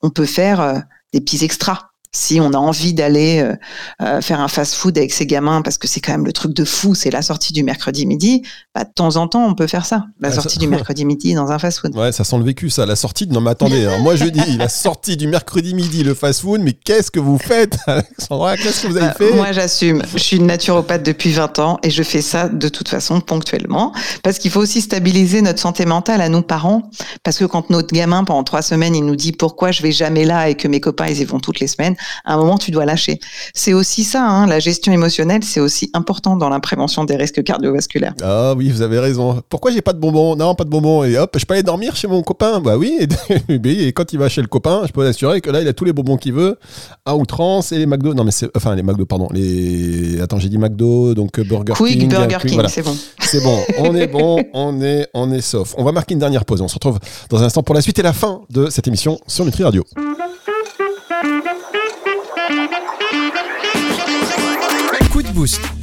on 0.01 0.09
peut 0.09 0.25
faire 0.25 0.61
euh, 0.61 0.79
des 1.13 1.19
petits 1.19 1.43
extras. 1.43 1.88
Si 2.11 2.39
on 2.41 2.53
a 2.53 2.57
envie 2.57 2.93
d'aller 2.93 3.39
euh, 3.39 3.55
euh, 4.01 4.21
faire 4.21 4.41
un 4.41 4.47
fast-food 4.47 4.97
avec 4.97 5.13
ses 5.13 5.27
gamins, 5.27 5.61
parce 5.61 5.77
que 5.77 5.87
c'est 5.87 5.99
quand 5.99 6.11
même 6.11 6.25
le 6.25 6.33
truc 6.33 6.53
de 6.53 6.65
fou, 6.65 6.95
c'est 6.95 7.11
la 7.11 7.21
sortie 7.21 7.53
du 7.53 7.63
mercredi 7.63 8.05
midi, 8.07 8.41
bah, 8.73 8.83
de 8.83 8.89
temps 8.93 9.15
en 9.17 9.27
temps, 9.27 9.45
on 9.45 9.53
peut 9.53 9.67
faire 9.67 9.85
ça. 9.85 10.05
La 10.19 10.31
sortie 10.31 10.55
ça- 10.55 10.59
du 10.59 10.67
mercredi 10.79 11.05
midi 11.05 11.33
dans 11.35 11.51
un 11.51 11.59
fast-food. 11.59 11.95
Ouais, 11.95 12.11
ça 12.11 12.23
sent 12.23 12.37
le 12.37 12.43
vécu, 12.43 12.69
ça. 12.71 12.85
La 12.87 12.95
sortie. 12.95 13.27
de- 13.27 13.33
Non, 13.33 13.41
mais 13.41 13.51
attendez. 13.51 13.85
hein, 13.85 13.99
moi, 13.99 14.15
je 14.15 14.25
dis 14.25 14.57
la 14.57 14.69
sortie 14.69 15.17
du 15.17 15.27
mercredi 15.27 15.75
midi, 15.75 16.03
le 16.03 16.15
fast-food. 16.15 16.61
Mais 16.61 16.73
qu'est-ce 16.73 17.11
que 17.11 17.19
vous 17.19 17.37
faites, 17.37 17.77
Alexandra? 17.87 18.57
Qu'est-ce 18.57 18.83
que 18.83 18.87
vous 18.87 18.97
avez 18.97 19.07
Euh, 19.07 19.13
fait? 19.13 19.33
moi, 19.35 19.51
j'assume. 19.51 20.01
Je 20.13 20.17
suis 20.19 20.37
une 20.37 20.47
naturopathe 20.47 21.03
depuis 21.03 21.31
20 21.31 21.59
ans 21.59 21.77
et 21.83 21.91
je 21.91 22.01
fais 22.01 22.21
ça 22.23 22.49
de 22.49 22.69
toute 22.69 22.89
façon 22.89 23.21
ponctuellement 23.21 23.93
parce 24.23 24.39
qu'il 24.39 24.49
faut 24.49 24.59
aussi 24.61 24.81
stabiliser 24.81 25.41
notre 25.43 25.59
santé 25.59 25.85
mentale 25.85 26.21
à 26.21 26.29
nous 26.29 26.41
parents. 26.41 26.89
Parce 27.23 27.37
que 27.37 27.45
quand 27.45 27.69
notre 27.69 27.93
gamin, 27.93 28.23
pendant 28.23 28.43
trois 28.43 28.61
semaines, 28.63 28.95
il 28.95 29.05
nous 29.05 29.15
dit 29.15 29.31
pourquoi 29.31 29.71
je 29.71 29.83
vais 29.83 29.91
jamais 29.91 30.25
là 30.25 30.49
et 30.49 30.55
que 30.55 30.67
mes 30.67 30.79
copains, 30.79 31.05
ils 31.07 31.19
y 31.21 31.25
vont 31.25 31.39
toutes 31.39 31.59
les 31.59 31.67
semaines, 31.67 31.95
à 32.25 32.33
un 32.33 32.37
moment, 32.37 32.57
tu 32.57 32.71
dois 32.71 32.85
lâcher. 32.85 33.19
C'est 33.53 33.73
aussi 33.73 34.03
ça, 34.03 34.23
hein, 34.23 34.47
la 34.47 34.59
gestion 34.59 34.91
émotionnelle, 34.91 35.43
c'est 35.43 35.59
aussi 35.59 35.89
important 35.93 36.35
dans 36.35 36.49
la 36.49 36.59
prévention 36.59 37.03
des 37.03 37.15
risques 37.15 37.43
cardiovasculaires. 37.43 38.13
Ah 38.21 38.53
oui, 38.55 38.69
vous 38.69 38.81
avez 38.81 38.99
raison. 38.99 39.41
Pourquoi 39.49 39.71
j'ai 39.71 39.81
pas 39.81 39.93
de 39.93 39.99
bonbons? 39.99 40.35
Non, 40.35 40.55
pas 40.55 40.63
de 40.63 40.69
bonbons. 40.69 41.03
Et 41.03 41.17
hop, 41.17 41.35
je 41.37 41.45
peux 41.45 41.53
aller 41.53 41.63
dormir 41.63 41.95
chez 41.95 42.07
mon 42.07 42.21
copain. 42.21 42.59
Bah 42.59 42.77
oui. 42.77 42.97
Et, 43.49 43.87
et 43.87 43.93
quand 43.93 44.13
il 44.13 44.19
va 44.19 44.29
chez 44.29 44.41
le 44.41 44.47
copain, 44.47 44.83
je 44.85 44.91
peux 44.91 45.03
l'assurer 45.03 45.41
que 45.41 45.49
là, 45.49 45.61
il 45.61 45.67
a 45.67 45.73
tous 45.73 45.85
les 45.85 45.93
bonbons 45.93 46.17
qu'il 46.17 46.33
veut, 46.33 46.57
à 47.05 47.15
outrance 47.15 47.71
et 47.71 47.77
les 47.77 47.85
McDo. 47.85 48.13
Non, 48.13 48.23
mais 48.23 48.31
c'est 48.31 48.49
enfin 48.55 48.75
les 48.75 48.83
McDo, 48.83 49.05
pardon. 49.05 49.27
Les 49.31 50.21
attends, 50.21 50.39
j'ai 50.39 50.49
dit 50.49 50.57
McDo, 50.57 51.13
donc 51.13 51.39
euh, 51.39 51.43
Burger 51.43 51.73
Quick, 51.73 51.99
King. 51.99 52.09
Burger 52.09 52.37
King, 52.41 52.53
voilà. 52.53 52.69
c'est 52.69 52.81
bon. 52.81 52.95
C'est 53.21 53.43
bon, 53.43 53.59
on 53.77 53.95
est 53.95 54.07
bon, 54.07 54.43
on 54.53 54.81
est, 54.81 55.07
on 55.13 55.31
est 55.31 55.41
sauf. 55.41 55.75
On 55.77 55.83
va 55.83 55.91
marquer 55.91 56.13
une 56.13 56.19
dernière 56.19 56.45
pause. 56.45 56.61
On 56.61 56.67
se 56.67 56.75
retrouve 56.75 56.99
dans 57.29 57.41
un 57.41 57.45
instant 57.45 57.63
pour 57.63 57.75
la 57.75 57.81
suite 57.81 57.99
et 57.99 58.03
la 58.03 58.13
fin 58.13 58.41
de 58.49 58.69
cette 58.69 58.87
émission 58.87 59.19
sur 59.27 59.45
Nutri 59.45 59.63
Radio. 59.63 59.83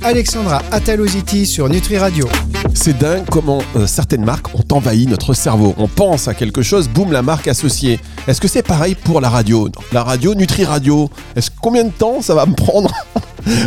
Alexandra 0.02 0.60
Ataloziti 0.70 1.46
sur 1.46 1.68
Nutri 1.68 1.96
Radio. 1.96 2.28
C'est 2.74 2.98
dingue 2.98 3.24
comment 3.30 3.62
euh, 3.74 3.86
certaines 3.86 4.24
marques 4.24 4.54
ont 4.54 4.64
envahi 4.70 5.06
notre 5.06 5.32
cerveau. 5.32 5.74
On 5.78 5.88
pense 5.88 6.28
à 6.28 6.34
quelque 6.34 6.60
chose, 6.60 6.88
boum, 6.88 7.10
la 7.10 7.22
marque 7.22 7.48
associée. 7.48 7.98
Est-ce 8.28 8.40
que 8.40 8.48
c'est 8.48 8.62
pareil 8.62 8.94
pour 8.94 9.20
la 9.20 9.30
radio? 9.30 9.68
La 9.92 10.02
radio, 10.02 10.34
Nutri 10.34 10.64
Radio. 10.64 11.08
Est-ce 11.36 11.50
combien 11.62 11.84
de 11.84 11.90
temps 11.90 12.20
ça 12.20 12.34
va 12.34 12.44
me 12.44 12.54
prendre? 12.54 12.92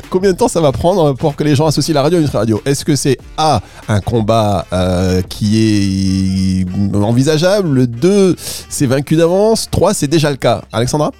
Combien 0.09 0.33
de 0.33 0.37
temps 0.37 0.49
ça 0.49 0.59
va 0.59 0.73
prendre 0.73 1.13
pour 1.13 1.37
que 1.37 1.43
les 1.45 1.55
gens 1.55 1.65
associent 1.65 1.93
la 1.93 2.01
radio 2.01 2.19
Nutri 2.19 2.37
Radio? 2.37 2.61
Est-ce 2.65 2.83
que 2.83 2.97
c'est 2.97 3.17
A, 3.37 3.61
un 3.87 4.01
combat 4.01 4.65
euh, 4.73 5.21
qui 5.21 6.65
est 6.65 6.95
envisageable? 6.95 7.87
2, 7.87 8.35
c'est 8.67 8.87
vaincu 8.87 9.15
d'avance? 9.15 9.69
3, 9.71 9.93
c'est 9.93 10.07
déjà 10.07 10.29
le 10.31 10.35
cas. 10.35 10.63
Alexandra? 10.73 11.11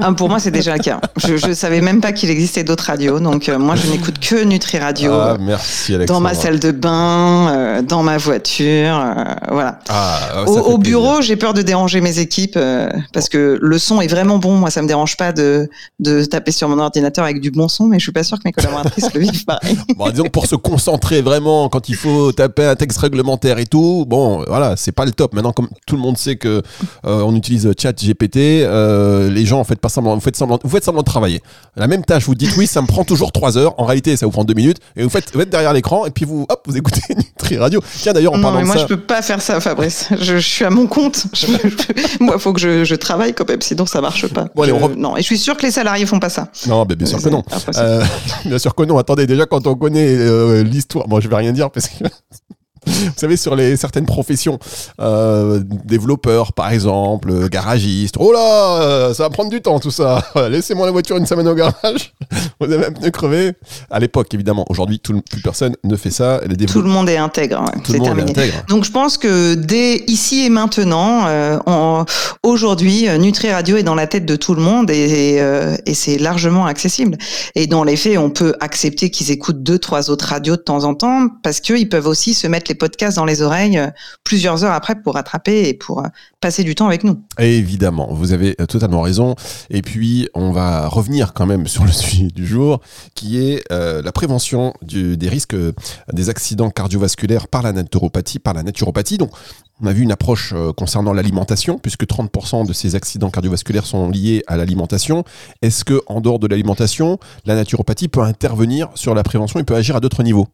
Ah, 0.00 0.12
pour 0.12 0.28
moi, 0.28 0.38
c'est 0.38 0.50
déjà 0.50 0.76
le 0.76 0.82
cas. 0.82 1.00
Je 1.16 1.46
ne 1.46 1.54
savais 1.54 1.80
même 1.80 2.00
pas 2.00 2.12
qu'il 2.12 2.30
existait 2.30 2.64
d'autres 2.64 2.84
radios. 2.84 3.20
Donc, 3.20 3.48
euh, 3.48 3.58
moi, 3.58 3.76
je 3.76 3.90
n'écoute 3.90 4.18
que 4.18 4.42
Nutri 4.44 4.78
Radio. 4.78 5.12
Ah, 5.12 5.36
merci 5.38 5.94
Alexandra. 5.94 6.14
dans 6.18 6.20
ma 6.20 6.34
salle 6.34 6.58
de 6.58 6.70
bain, 6.70 7.48
euh, 7.50 7.82
dans 7.82 8.02
ma 8.02 8.18
voiture, 8.18 8.98
euh, 8.98 9.24
voilà. 9.50 9.78
Ah, 9.88 10.44
ça 10.46 10.52
Au, 10.52 10.78
bureau, 10.78 11.20
j'ai 11.20 11.36
peur 11.36 11.54
de 11.54 11.62
déranger 11.62 12.00
mes 12.00 12.18
équipes 12.18 12.58
parce 13.12 13.28
que 13.28 13.58
le 13.60 13.78
son 13.78 14.00
est 14.00 14.08
vraiment 14.08 14.38
bon. 14.38 14.56
Moi, 14.56 14.70
ça 14.70 14.82
me 14.82 14.88
dérange 14.88 15.16
pas 15.16 15.32
de, 15.32 15.68
de 16.00 16.24
taper 16.24 16.52
sur 16.52 16.68
mon 16.68 16.78
ordinateur 16.78 17.24
avec 17.24 17.40
du 17.40 17.50
bon 17.50 17.68
son, 17.68 17.86
mais 17.86 17.98
je 17.98 18.04
suis 18.04 18.12
pas 18.12 18.24
sûre 18.24 18.38
que 18.38 18.44
mes 18.44 18.52
collaboratrices 18.52 19.10
le 19.14 19.20
vivent 19.20 19.44
pareil. 19.44 19.78
Bon, 19.96 20.10
disons 20.10 20.24
pour 20.24 20.46
se 20.46 20.56
concentrer 20.56 21.22
vraiment 21.22 21.68
quand 21.68 21.88
il 21.88 21.96
faut 21.96 22.32
taper 22.32 22.64
un 22.64 22.76
texte 22.76 22.98
réglementaire 22.98 23.58
et 23.58 23.66
tout, 23.66 24.04
bon, 24.06 24.44
voilà, 24.46 24.76
c'est 24.76 24.92
pas 24.92 25.04
le 25.04 25.12
top. 25.12 25.34
Maintenant, 25.34 25.52
comme 25.52 25.68
tout 25.86 25.96
le 25.96 26.02
monde 26.02 26.18
sait 26.18 26.36
que 26.36 26.62
on 27.04 27.34
utilise 27.34 27.68
Chat 27.78 27.92
GPT, 27.92 28.38
euh, 28.38 29.30
les 29.30 29.44
gens 29.44 29.60
en 29.68 29.72
fait 29.74 29.80
pas 29.80 29.88
semblant, 29.90 30.14
vous 30.14 30.20
faites 30.20 30.36
semblant, 30.36 30.58
vous 30.62 30.70
faites 30.70 30.84
semblant 30.84 31.02
de 31.02 31.06
travailler. 31.06 31.42
La 31.76 31.86
même 31.86 32.04
tâche, 32.04 32.24
vous 32.24 32.34
dites 32.34 32.56
oui, 32.56 32.66
ça 32.66 32.80
me 32.80 32.86
prend 32.86 33.04
toujours 33.04 33.32
trois 33.32 33.58
heures. 33.58 33.74
En 33.78 33.84
réalité, 33.84 34.16
ça 34.16 34.24
vous 34.26 34.32
prend 34.32 34.44
deux 34.44 34.54
minutes. 34.54 34.78
Et 34.96 35.02
vous 35.02 35.10
faites, 35.10 35.32
vous 35.34 35.40
êtes 35.40 35.50
derrière 35.50 35.72
l'écran 35.72 36.06
et 36.06 36.10
puis 36.10 36.24
vous, 36.24 36.46
hop, 36.48 36.62
vous 36.66 36.76
écoutez 36.76 37.00
Nutri 37.14 37.58
Radio. 37.58 37.82
Tiens, 38.00 38.12
d'ailleurs, 38.14 38.32
parlant 38.32 38.52
mais 38.54 38.62
de 38.62 38.66
moi, 38.66 38.76
ça. 38.76 38.82
je 38.82 38.86
peux 38.86 38.96
pas 39.00 39.20
faire 39.22 39.42
ça, 39.42 39.60
Fabrice. 39.60 40.08
Je, 40.20 40.38
je 40.38 40.48
suis 40.48 40.64
à 40.64 40.70
mon 40.70 40.86
compte. 40.86 41.24
Je, 41.34 41.46
je- 41.46 42.24
moi, 42.24 42.38
faut 42.38 42.52
que 42.52 42.60
je, 42.60 42.84
je 42.84 42.94
travaille 42.94 43.34
quand 43.34 43.48
même, 43.48 43.60
sinon 43.60 43.84
ça 43.86 44.00
marche 44.00 44.26
pas. 44.28 44.46
Bon, 44.54 44.62
allez, 44.62 44.72
on 44.72 44.88
Non, 44.90 45.16
et 45.16 45.20
je 45.20 45.26
suis 45.26 45.38
sûre 45.38 45.56
que 45.56 45.62
les 45.62 45.70
salariés 45.70 46.06
font 46.06 46.18
pas 46.18 46.30
ça. 46.30 46.48
Non, 46.66 46.84
bah, 46.86 46.94
bien 46.94 47.06
sûr 47.06 47.22
que 47.22 47.28
non. 47.28 47.42
Euh, 47.76 48.02
bien 48.46 48.58
sûr 48.58 48.74
que 48.74 48.82
non. 48.84 48.96
Attendez, 48.98 49.26
déjà 49.26 49.46
quand 49.46 49.66
on 49.66 49.74
connaît 49.74 50.06
euh, 50.08 50.62
l'histoire, 50.62 51.06
bon, 51.08 51.20
je 51.20 51.28
vais 51.28 51.36
rien 51.36 51.52
dire 51.52 51.70
parce 51.70 51.88
que 51.88 52.04
vous 52.88 53.12
savez 53.16 53.36
sur 53.36 53.54
les 53.56 53.76
certaines 53.76 54.06
professions, 54.06 54.58
euh, 55.00 55.60
développeurs 55.84 56.52
par 56.52 56.72
exemple, 56.72 57.30
euh, 57.30 57.48
garagistes. 57.48 58.16
Oh 58.18 58.32
là, 58.32 58.82
euh, 58.82 59.14
ça 59.14 59.24
va 59.24 59.30
prendre 59.30 59.50
du 59.50 59.60
temps 59.60 59.78
tout 59.80 59.90
ça. 59.90 60.24
Laissez-moi 60.50 60.86
la 60.86 60.92
voiture 60.92 61.16
une 61.16 61.26
semaine 61.26 61.48
au 61.48 61.54
garage. 61.54 62.14
Vous 62.60 62.72
avez 62.72 62.86
un 62.86 62.92
pneu 62.92 63.10
crevé. 63.10 63.52
À 63.90 63.98
l'époque, 64.00 64.32
évidemment. 64.34 64.64
Aujourd'hui, 64.68 64.98
plus 64.98 65.40
personne 65.42 65.74
ne 65.84 65.96
fait 65.96 66.10
ça. 66.10 66.40
Les 66.46 66.66
Tout 66.66 66.82
le 66.82 66.88
monde 66.88 67.08
est 67.08 67.16
intègre. 67.16 67.60
ouais. 67.62 67.82
tout 67.82 67.92
le 67.92 67.98
monde 67.98 68.08
terminé. 68.08 68.30
intègre. 68.30 68.64
Donc 68.68 68.84
je 68.84 68.90
pense 68.90 69.16
que 69.18 69.54
dès 69.54 70.04
ici 70.06 70.44
et 70.44 70.50
maintenant, 70.50 71.26
euh, 71.26 71.58
aujourd'hui, 72.42 73.06
Nutri 73.18 73.50
Radio 73.52 73.76
est 73.76 73.82
dans 73.82 73.94
la 73.94 74.06
tête 74.06 74.26
de 74.26 74.36
tout 74.36 74.54
le 74.54 74.62
monde 74.62 74.90
et, 74.90 75.34
et, 75.34 75.40
euh, 75.40 75.76
et 75.86 75.94
c'est 75.94 76.18
largement 76.18 76.66
accessible. 76.66 77.16
Et 77.54 77.66
dans 77.66 77.84
les 77.84 77.96
faits, 77.96 78.18
on 78.18 78.30
peut 78.30 78.54
accepter 78.60 79.10
qu'ils 79.10 79.30
écoutent 79.30 79.62
deux, 79.62 79.78
trois 79.78 80.10
autres 80.10 80.26
radios 80.26 80.56
de 80.56 80.62
temps 80.62 80.84
en 80.84 80.94
temps 80.94 81.28
parce 81.42 81.60
qu'ils 81.60 81.88
peuvent 81.88 82.06
aussi 82.06 82.34
se 82.34 82.46
mettre 82.46 82.70
les 82.70 82.74
podcasts 82.78 83.16
dans 83.16 83.24
les 83.24 83.42
oreilles 83.42 83.78
euh, 83.78 83.88
plusieurs 84.24 84.64
heures 84.64 84.72
après 84.72 84.94
pour 84.94 85.14
rattraper 85.14 85.68
et 85.68 85.74
pour 85.74 86.00
euh, 86.00 86.08
passer 86.40 86.64
du 86.64 86.74
temps 86.74 86.86
avec 86.86 87.04
nous. 87.04 87.22
Évidemment, 87.38 88.08
vous 88.10 88.32
avez 88.32 88.56
euh, 88.60 88.66
totalement 88.66 89.02
raison. 89.02 89.34
Et 89.70 89.82
puis, 89.82 90.28
on 90.34 90.52
va 90.52 90.88
revenir 90.88 91.34
quand 91.34 91.46
même 91.46 91.66
sur 91.66 91.84
le 91.84 91.92
sujet 91.92 92.28
du 92.28 92.46
jour, 92.46 92.80
qui 93.14 93.38
est 93.38 93.64
la 93.70 94.12
prévention 94.12 94.72
des 94.82 95.28
risques 95.28 95.56
des 96.12 96.28
accidents 96.30 96.70
cardiovasculaires 96.70 97.48
par 97.48 97.62
la 97.62 97.72
naturopathie. 97.72 98.38
Par 98.38 98.54
la 98.54 98.62
naturopathie. 98.62 99.18
Donc, 99.18 99.30
on 99.80 99.86
a 99.86 99.92
vu 99.92 100.02
une 100.02 100.12
approche 100.12 100.54
concernant 100.76 101.12
l'alimentation, 101.12 101.78
puisque 101.78 102.04
30% 102.04 102.66
de 102.66 102.72
ces 102.72 102.94
accidents 102.94 103.30
cardiovasculaires 103.30 103.86
sont 103.86 104.08
liés 104.08 104.42
à 104.46 104.56
l'alimentation. 104.56 105.24
Est-ce 105.62 105.84
que, 105.84 106.00
en 106.06 106.20
dehors 106.20 106.38
de 106.38 106.46
l'alimentation, 106.46 107.18
la 107.44 107.54
naturopathie 107.54 108.08
peut 108.08 108.22
intervenir 108.22 108.88
sur 108.94 109.14
la 109.14 109.22
prévention 109.22 109.60
et 109.60 109.64
peut 109.64 109.76
agir 109.76 109.96
à 109.96 110.00
d'autres 110.00 110.22
niveaux? 110.22 110.48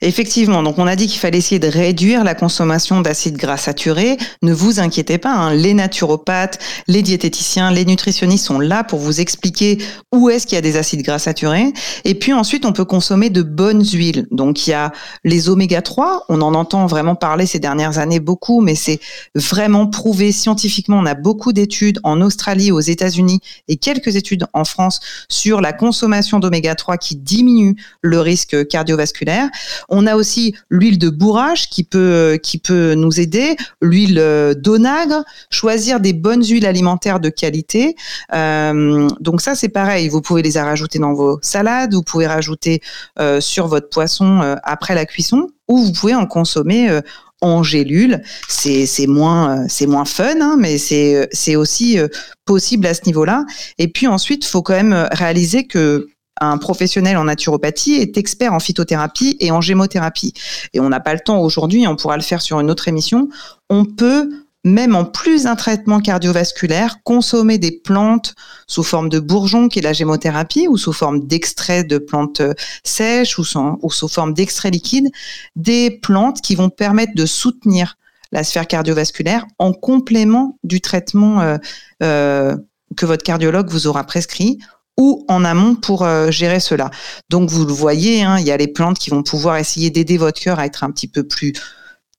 Effectivement, 0.00 0.62
donc 0.62 0.78
on 0.78 0.86
a 0.86 0.96
dit 0.96 1.06
qu'il 1.06 1.20
fallait 1.20 1.38
essayer 1.38 1.58
de 1.58 1.68
réduire 1.68 2.24
la 2.24 2.34
consommation 2.34 3.00
d'acides 3.00 3.36
gras 3.36 3.56
saturés. 3.56 4.16
Ne 4.42 4.52
vous 4.52 4.80
inquiétez 4.80 5.18
pas, 5.18 5.32
hein, 5.32 5.54
les 5.54 5.74
naturopathes, 5.74 6.58
les 6.88 7.02
diététiciens, 7.02 7.70
les 7.70 7.84
nutritionnistes 7.84 8.46
sont 8.46 8.58
là 8.58 8.84
pour 8.84 8.98
vous 8.98 9.20
expliquer 9.20 9.78
où 10.12 10.28
est-ce 10.28 10.46
qu'il 10.46 10.56
y 10.56 10.58
a 10.58 10.62
des 10.62 10.76
acides 10.76 11.02
gras 11.02 11.18
saturés. 11.18 11.72
Et 12.04 12.14
puis 12.14 12.32
ensuite, 12.32 12.64
on 12.64 12.72
peut 12.72 12.84
consommer 12.84 13.30
de 13.30 13.42
bonnes 13.42 13.84
huiles. 13.84 14.26
Donc 14.30 14.66
il 14.66 14.70
y 14.70 14.74
a 14.74 14.92
les 15.24 15.48
oméga 15.48 15.82
3, 15.82 16.24
on 16.28 16.40
en 16.42 16.54
entend 16.54 16.86
vraiment 16.86 17.14
parler 17.14 17.46
ces 17.46 17.58
dernières 17.58 17.98
années 17.98 18.20
beaucoup, 18.20 18.60
mais 18.60 18.74
c'est 18.74 19.00
vraiment 19.34 19.86
prouvé 19.86 20.32
scientifiquement. 20.32 20.98
On 20.98 21.06
a 21.06 21.14
beaucoup 21.14 21.52
d'études 21.52 22.00
en 22.02 22.20
Australie, 22.20 22.72
aux 22.72 22.80
États-Unis 22.80 23.40
et 23.68 23.76
quelques 23.76 24.16
études 24.16 24.46
en 24.52 24.64
France 24.64 25.00
sur 25.28 25.60
la 25.60 25.72
consommation 25.72 26.40
d'oméga 26.40 26.74
3 26.74 26.96
qui 26.96 27.16
diminue 27.16 27.76
le 28.00 28.20
risque 28.20 28.66
cardiovasculaire. 28.68 29.48
On 29.88 30.06
a 30.06 30.16
aussi 30.16 30.54
l'huile 30.70 30.98
de 30.98 31.10
bourrage 31.10 31.68
qui 31.68 31.84
peut 31.84 32.38
qui 32.42 32.58
peut 32.58 32.94
nous 32.94 33.20
aider, 33.20 33.56
l'huile 33.80 34.18
euh, 34.18 34.54
d'onagre, 34.54 35.24
choisir 35.50 36.00
des 36.00 36.12
bonnes 36.12 36.44
huiles 36.44 36.66
alimentaires 36.66 37.20
de 37.20 37.28
qualité. 37.28 37.96
Euh, 38.34 39.08
donc 39.20 39.40
ça 39.40 39.54
c'est 39.54 39.68
pareil, 39.68 40.08
vous 40.08 40.20
pouvez 40.20 40.42
les 40.42 40.58
rajouter 40.58 40.98
dans 40.98 41.14
vos 41.14 41.38
salades, 41.42 41.94
vous 41.94 42.02
pouvez 42.02 42.26
rajouter 42.26 42.80
euh, 43.18 43.40
sur 43.40 43.66
votre 43.68 43.88
poisson 43.88 44.40
euh, 44.42 44.56
après 44.62 44.94
la 44.94 45.06
cuisson, 45.06 45.48
ou 45.68 45.78
vous 45.78 45.92
pouvez 45.92 46.14
en 46.14 46.26
consommer 46.26 46.88
euh, 46.90 47.00
en 47.40 47.62
gélule. 47.62 48.22
C'est 48.48 48.86
moins 49.06 49.62
euh, 49.62 49.64
c'est 49.68 49.86
moins 49.86 50.04
fun, 50.04 50.40
hein, 50.40 50.56
mais 50.58 50.78
c'est 50.78 51.16
euh, 51.16 51.58
aussi 51.58 51.98
euh, 51.98 52.08
possible 52.44 52.86
à 52.86 52.94
ce 52.94 53.02
niveau-là. 53.06 53.44
Et 53.78 53.88
puis 53.88 54.06
ensuite, 54.06 54.44
faut 54.44 54.62
quand 54.62 54.74
même 54.74 54.92
euh, 54.92 55.06
réaliser 55.10 55.66
que 55.66 56.08
un 56.40 56.58
professionnel 56.58 57.16
en 57.16 57.24
naturopathie 57.24 57.94
est 57.94 58.16
expert 58.16 58.52
en 58.52 58.60
phytothérapie 58.60 59.36
et 59.40 59.50
en 59.50 59.60
gémothérapie. 59.60 60.32
Et 60.72 60.80
on 60.80 60.88
n'a 60.88 61.00
pas 61.00 61.14
le 61.14 61.20
temps 61.20 61.40
aujourd'hui, 61.40 61.86
on 61.86 61.96
pourra 61.96 62.16
le 62.16 62.22
faire 62.22 62.42
sur 62.42 62.60
une 62.60 62.70
autre 62.70 62.88
émission. 62.88 63.28
On 63.70 63.84
peut, 63.84 64.30
même 64.64 64.94
en 64.94 65.04
plus 65.04 65.44
d'un 65.44 65.56
traitement 65.56 66.00
cardiovasculaire, 66.00 67.02
consommer 67.04 67.58
des 67.58 67.72
plantes 67.72 68.34
sous 68.66 68.82
forme 68.82 69.08
de 69.08 69.20
bourgeons, 69.20 69.68
qui 69.68 69.80
est 69.80 69.82
la 69.82 69.92
gémothérapie, 69.92 70.68
ou 70.68 70.76
sous 70.76 70.92
forme 70.92 71.26
d'extrait 71.26 71.84
de 71.84 71.98
plantes 71.98 72.40
euh, 72.40 72.54
sèches, 72.82 73.38
ou, 73.38 73.44
sous 73.44 74.08
forme 74.08 74.34
d'extrait 74.34 74.70
liquide, 74.70 75.10
des 75.56 75.90
plantes 75.90 76.40
qui 76.40 76.54
vont 76.54 76.70
permettre 76.70 77.14
de 77.14 77.26
soutenir 77.26 77.96
la 78.30 78.44
sphère 78.44 78.66
cardiovasculaire 78.66 79.44
en 79.58 79.72
complément 79.72 80.58
du 80.64 80.80
traitement 80.80 81.42
euh, 81.42 81.58
euh, 82.02 82.56
que 82.96 83.04
votre 83.04 83.22
cardiologue 83.22 83.68
vous 83.68 83.86
aura 83.86 84.04
prescrit 84.04 84.58
ou 84.98 85.24
en 85.28 85.44
amont 85.44 85.74
pour 85.74 86.02
euh, 86.04 86.30
gérer 86.30 86.60
cela. 86.60 86.90
Donc 87.28 87.50
vous 87.50 87.64
le 87.64 87.72
voyez, 87.72 88.22
hein, 88.22 88.38
il 88.38 88.46
y 88.46 88.50
a 88.50 88.56
les 88.56 88.68
plantes 88.68 88.98
qui 88.98 89.10
vont 89.10 89.22
pouvoir 89.22 89.56
essayer 89.56 89.90
d'aider 89.90 90.18
votre 90.18 90.40
cœur 90.40 90.58
à 90.58 90.66
être 90.66 90.84
un 90.84 90.90
petit 90.90 91.08
peu 91.08 91.24
plus 91.24 91.52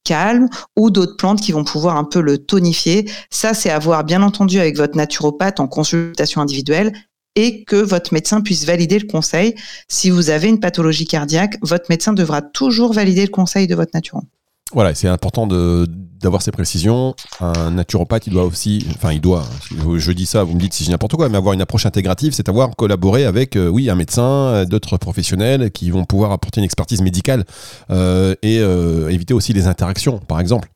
calme 0.03 0.49
ou 0.75 0.89
d'autres 0.89 1.15
plantes 1.15 1.41
qui 1.41 1.51
vont 1.51 1.63
pouvoir 1.63 1.97
un 1.97 2.03
peu 2.03 2.21
le 2.21 2.37
tonifier. 2.37 3.09
Ça, 3.29 3.53
c'est 3.53 3.69
à 3.69 3.79
voir 3.79 4.03
bien 4.03 4.21
entendu 4.21 4.59
avec 4.59 4.75
votre 4.75 4.97
naturopathe 4.97 5.59
en 5.59 5.67
consultation 5.67 6.41
individuelle 6.41 6.93
et 7.35 7.63
que 7.63 7.75
votre 7.75 8.13
médecin 8.13 8.41
puisse 8.41 8.65
valider 8.65 8.99
le 8.99 9.07
conseil. 9.07 9.55
Si 9.87 10.09
vous 10.09 10.29
avez 10.29 10.49
une 10.49 10.59
pathologie 10.59 11.07
cardiaque, 11.07 11.57
votre 11.61 11.85
médecin 11.89 12.13
devra 12.13 12.41
toujours 12.41 12.93
valider 12.93 13.23
le 13.23 13.31
conseil 13.31 13.67
de 13.67 13.75
votre 13.75 13.91
naturopathe. 13.93 14.29
Voilà, 14.73 14.95
c'est 14.95 15.07
important 15.07 15.45
d'avoir 15.47 16.41
ces 16.41 16.51
précisions. 16.51 17.15
Un 17.39 17.71
naturopathe, 17.71 18.25
il 18.25 18.33
doit 18.33 18.43
aussi, 18.43 18.85
enfin, 18.95 19.13
il 19.13 19.21
doit, 19.21 19.43
je 19.69 20.11
dis 20.11 20.25
ça, 20.25 20.43
vous 20.43 20.55
me 20.55 20.59
dites 20.59 20.73
si 20.73 20.83
j'ai 20.83 20.91
n'importe 20.91 21.15
quoi, 21.15 21.29
mais 21.29 21.37
avoir 21.37 21.53
une 21.53 21.61
approche 21.61 21.85
intégrative, 21.85 22.33
c'est 22.33 22.49
avoir 22.49 22.75
collaboré 22.75 23.25
avec, 23.25 23.55
euh, 23.55 23.67
oui, 23.67 23.89
un 23.91 23.95
médecin, 23.95 24.23
euh, 24.23 24.65
d'autres 24.65 24.97
professionnels 24.97 25.69
qui 25.71 25.91
vont 25.91 26.05
pouvoir 26.05 26.31
apporter 26.31 26.59
une 26.59 26.65
expertise 26.65 27.01
médicale 27.01 27.45
euh, 27.91 28.35
et 28.41 28.57
éviter 29.13 29.33
aussi 29.33 29.53
les 29.53 29.67
interactions, 29.67 30.17
par 30.17 30.39
exemple. 30.39 30.69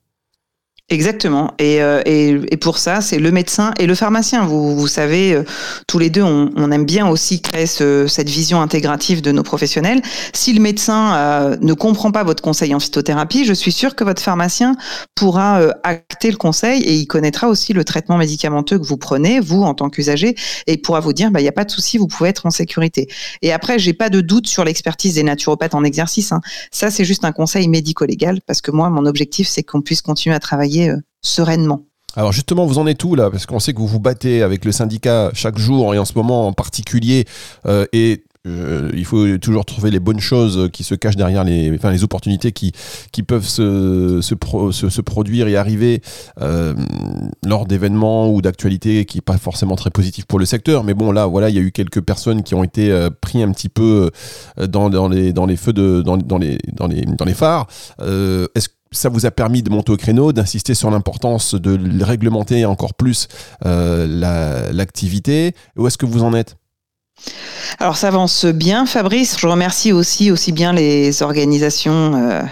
Exactement. 0.89 1.53
Et, 1.59 1.81
euh, 1.81 2.01
et, 2.05 2.29
et, 2.49 2.55
pour 2.55 2.77
ça, 2.77 3.01
c'est 3.01 3.19
le 3.19 3.29
médecin 3.29 3.73
et 3.77 3.87
le 3.87 3.93
pharmacien. 3.93 4.45
Vous, 4.45 4.73
vous 4.73 4.87
savez, 4.87 5.33
euh, 5.33 5.43
tous 5.85 5.99
les 5.99 6.09
deux, 6.09 6.23
on, 6.23 6.71
aime 6.71 6.85
bien 6.85 7.09
aussi 7.09 7.41
créer 7.41 7.65
ce, 7.65 8.07
cette 8.07 8.29
vision 8.29 8.61
intégrative 8.61 9.21
de 9.21 9.33
nos 9.33 9.43
professionnels. 9.43 10.01
Si 10.33 10.53
le 10.53 10.61
médecin 10.61 11.13
euh, 11.15 11.57
ne 11.59 11.73
comprend 11.73 12.13
pas 12.13 12.23
votre 12.23 12.41
conseil 12.41 12.73
en 12.73 12.79
phytothérapie, 12.79 13.43
je 13.43 13.51
suis 13.51 13.73
sûre 13.73 13.95
que 13.95 14.05
votre 14.05 14.21
pharmacien 14.21 14.77
pourra 15.13 15.59
acter 15.83 16.31
le 16.31 16.37
conseil 16.37 16.81
et 16.83 16.93
il 16.93 17.05
connaîtra 17.05 17.49
aussi 17.49 17.73
le 17.73 17.83
traitement 17.83 18.15
médicamenteux 18.15 18.79
que 18.79 18.85
vous 18.85 18.95
prenez, 18.97 19.41
vous, 19.41 19.63
en 19.63 19.73
tant 19.73 19.89
qu'usager, 19.89 20.35
et 20.67 20.73
il 20.73 20.81
pourra 20.81 21.01
vous 21.01 21.11
dire, 21.11 21.31
bah, 21.31 21.41
il 21.41 21.43
n'y 21.43 21.49
a 21.49 21.53
pas 21.53 21.65
de 21.65 21.71
souci, 21.71 21.97
vous 21.97 22.07
pouvez 22.07 22.29
être 22.29 22.45
en 22.45 22.49
sécurité. 22.49 23.09
Et 23.41 23.51
après, 23.51 23.77
j'ai 23.77 23.93
pas 23.93 24.09
de 24.09 24.21
doute 24.21 24.47
sur 24.47 24.63
l'expertise 24.63 25.15
des 25.15 25.23
naturopathes 25.23 25.75
en 25.75 25.83
exercice. 25.83 26.31
Hein. 26.31 26.39
Ça, 26.71 26.91
c'est 26.91 27.03
juste 27.03 27.25
un 27.25 27.33
conseil 27.33 27.67
médico-légal 27.67 28.39
parce 28.45 28.61
que 28.61 28.71
moi, 28.71 28.89
mon 28.89 29.05
objectif, 29.05 29.49
c'est 29.49 29.63
qu'on 29.63 29.81
puisse 29.81 30.01
continuer 30.01 30.35
à 30.35 30.39
travailler 30.39 30.76
euh, 30.85 30.97
sereinement. 31.21 31.83
Alors 32.15 32.31
justement, 32.31 32.65
vous 32.65 32.79
en 32.79 32.87
êtes 32.87 33.03
où 33.03 33.15
là? 33.15 33.29
Parce 33.29 33.45
qu'on 33.45 33.59
sait 33.59 33.73
que 33.73 33.79
vous 33.79 33.87
vous 33.87 33.99
battez 33.99 34.41
avec 34.41 34.65
le 34.65 34.71
syndicat 34.71 35.29
chaque 35.33 35.57
jour 35.57 35.93
et 35.93 35.99
en 35.99 36.05
ce 36.05 36.13
moment 36.15 36.47
en 36.47 36.53
particulier. 36.53 37.25
Euh, 37.67 37.85
et 37.93 38.23
euh, 38.47 38.89
il 38.95 39.03
faut 39.05 39.37
toujours 39.37 39.65
trouver 39.65 39.91
les 39.91 39.99
bonnes 39.99 40.21
choses 40.21 40.69
qui 40.71 40.83
se 40.83 40.95
cachent 40.95 41.17
derrière 41.17 41.43
les, 41.43 41.75
enfin, 41.75 41.91
les 41.91 42.03
opportunités 42.05 42.53
qui, 42.53 42.71
qui 43.11 43.21
peuvent 43.21 43.45
se, 43.45 44.21
se, 44.21 45.01
produire 45.01 45.47
et 45.49 45.57
arriver 45.57 46.01
lors 47.45 47.65
d'événements 47.65 48.31
ou 48.31 48.41
d'actualités 48.41 49.03
qui 49.03 49.17
n'est 49.17 49.21
pas 49.21 49.37
forcément 49.37 49.75
très 49.75 49.89
positifs 49.89 50.25
pour 50.25 50.39
le 50.39 50.45
secteur. 50.45 50.85
Mais 50.85 50.93
bon, 50.93 51.11
là, 51.11 51.25
voilà, 51.25 51.49
il 51.49 51.55
y 51.55 51.59
a 51.59 51.61
eu 51.61 51.73
quelques 51.73 52.01
personnes 52.01 52.41
qui 52.41 52.55
ont 52.55 52.63
été 52.63 53.07
pris 53.21 53.43
un 53.43 53.51
petit 53.51 53.69
peu 53.69 54.11
dans, 54.57 54.89
dans, 54.89 55.09
les, 55.09 55.33
dans 55.33 55.45
les 55.45 55.57
feux 55.57 55.73
de, 55.73 56.01
dans, 56.01 56.15
dans 56.15 56.37
les, 56.37 56.57
dans, 56.71 56.87
les, 56.87 57.01
dans 57.01 57.25
les 57.25 57.33
phares. 57.33 57.67
Est-ce 57.99 58.69
ça 58.91 59.09
vous 59.09 59.25
a 59.25 59.31
permis 59.31 59.63
de 59.63 59.69
monter 59.69 59.91
au 59.91 59.97
créneau, 59.97 60.33
d'insister 60.33 60.73
sur 60.73 60.91
l'importance 60.91 61.55
de 61.55 62.03
réglementer 62.03 62.65
encore 62.65 62.93
plus 62.93 63.27
euh, 63.65 64.71
l'activité. 64.71 65.53
Où 65.75 65.87
est-ce 65.87 65.97
que 65.97 66.05
vous 66.05 66.23
en 66.23 66.33
êtes? 66.33 66.57
Alors 67.79 67.97
ça 67.97 68.07
avance 68.07 68.45
bien, 68.45 68.85
Fabrice. 68.85 69.37
Je 69.39 69.47
remercie 69.47 69.91
aussi 69.91 70.31
aussi 70.31 70.51
bien 70.51 70.71
les 70.73 71.21
organisations 71.23 72.13
euh, 72.15 72.43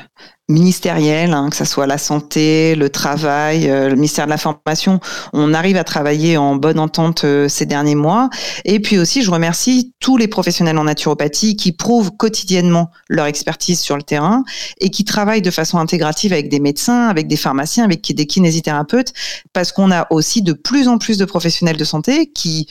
ministérielles, 0.47 1.33
hein, 1.33 1.49
que 1.49 1.55
ce 1.55 1.65
soit 1.65 1.87
la 1.87 1.97
santé, 1.97 2.75
le 2.75 2.89
travail, 2.89 3.67
euh, 3.67 3.89
le 3.89 3.95
ministère 3.95 4.25
de 4.25 4.29
la 4.29 4.37
formation. 4.37 4.99
On 5.33 5.53
arrive 5.55 5.75
à 5.75 5.83
travailler 5.83 6.37
en 6.37 6.55
bonne 6.55 6.79
entente 6.79 7.23
euh, 7.23 7.47
ces 7.47 7.65
derniers 7.65 7.95
mois. 7.95 8.29
Et 8.63 8.79
puis 8.79 8.99
aussi, 8.99 9.23
je 9.23 9.31
remercie 9.31 9.93
tous 9.99 10.17
les 10.17 10.27
professionnels 10.27 10.77
en 10.77 10.83
naturopathie 10.83 11.55
qui 11.55 11.71
prouvent 11.71 12.11
quotidiennement 12.11 12.91
leur 13.09 13.25
expertise 13.25 13.79
sur 13.79 13.97
le 13.97 14.03
terrain 14.03 14.43
et 14.79 14.91
qui 14.91 15.03
travaillent 15.03 15.41
de 15.41 15.51
façon 15.51 15.79
intégrative 15.79 16.31
avec 16.31 16.49
des 16.49 16.59
médecins, 16.59 17.07
avec 17.07 17.27
des 17.27 17.37
pharmaciens, 17.37 17.83
avec 17.83 18.13
des 18.13 18.25
kinésithérapeutes, 18.27 19.13
parce 19.51 19.71
qu'on 19.71 19.91
a 19.91 20.05
aussi 20.11 20.43
de 20.43 20.53
plus 20.53 20.87
en 20.87 20.99
plus 20.99 21.17
de 21.17 21.25
professionnels 21.25 21.77
de 21.77 21.85
santé 21.85 22.31
qui 22.31 22.67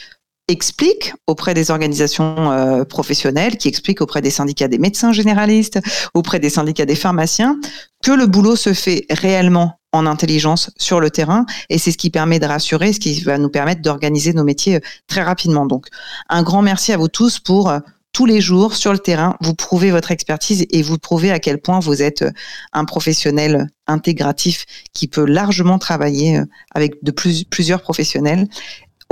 explique 0.48 1.14
auprès 1.26 1.54
des 1.54 1.70
organisations 1.70 2.52
euh, 2.52 2.84
professionnelles, 2.84 3.56
qui 3.56 3.68
explique 3.68 4.00
auprès 4.00 4.20
des 4.20 4.30
syndicats 4.30 4.68
des 4.68 4.78
médecins 4.78 5.12
généralistes, 5.12 5.80
auprès 6.12 6.38
des 6.38 6.50
syndicats 6.50 6.84
des 6.84 6.96
pharmaciens, 6.96 7.58
que 8.02 8.12
le 8.12 8.26
boulot 8.26 8.56
se 8.56 8.74
fait 8.74 9.06
réellement 9.10 9.78
en 9.92 10.06
intelligence 10.06 10.70
sur 10.76 11.00
le 11.00 11.10
terrain. 11.10 11.46
Et 11.70 11.78
c'est 11.78 11.92
ce 11.92 11.98
qui 11.98 12.10
permet 12.10 12.38
de 12.38 12.46
rassurer, 12.46 12.92
ce 12.92 13.00
qui 13.00 13.20
va 13.22 13.38
nous 13.38 13.48
permettre 13.48 13.80
d'organiser 13.80 14.32
nos 14.34 14.44
métiers 14.44 14.76
euh, 14.76 14.80
très 15.06 15.22
rapidement. 15.22 15.66
Donc, 15.66 15.86
un 16.28 16.42
grand 16.42 16.62
merci 16.62 16.92
à 16.92 16.98
vous 16.98 17.08
tous 17.08 17.38
pour 17.38 17.70
euh, 17.70 17.78
tous 18.12 18.26
les 18.26 18.40
jours 18.40 18.76
sur 18.76 18.92
le 18.92 19.00
terrain, 19.00 19.36
vous 19.40 19.54
prouvez 19.54 19.90
votre 19.90 20.12
expertise 20.12 20.66
et 20.70 20.82
vous 20.82 20.98
prouvez 20.98 21.32
à 21.32 21.40
quel 21.40 21.60
point 21.60 21.80
vous 21.80 22.00
êtes 22.00 22.25
un 22.73 22.84
professionnel 22.84 23.66
intégratif 23.88 24.66
qui 24.92 25.08
peut 25.08 25.25
largement 25.25 25.80
travailler 25.80 26.40
avec 26.76 27.02
de 27.02 27.10
plus, 27.10 27.42
plusieurs 27.42 27.82
professionnels 27.82 28.47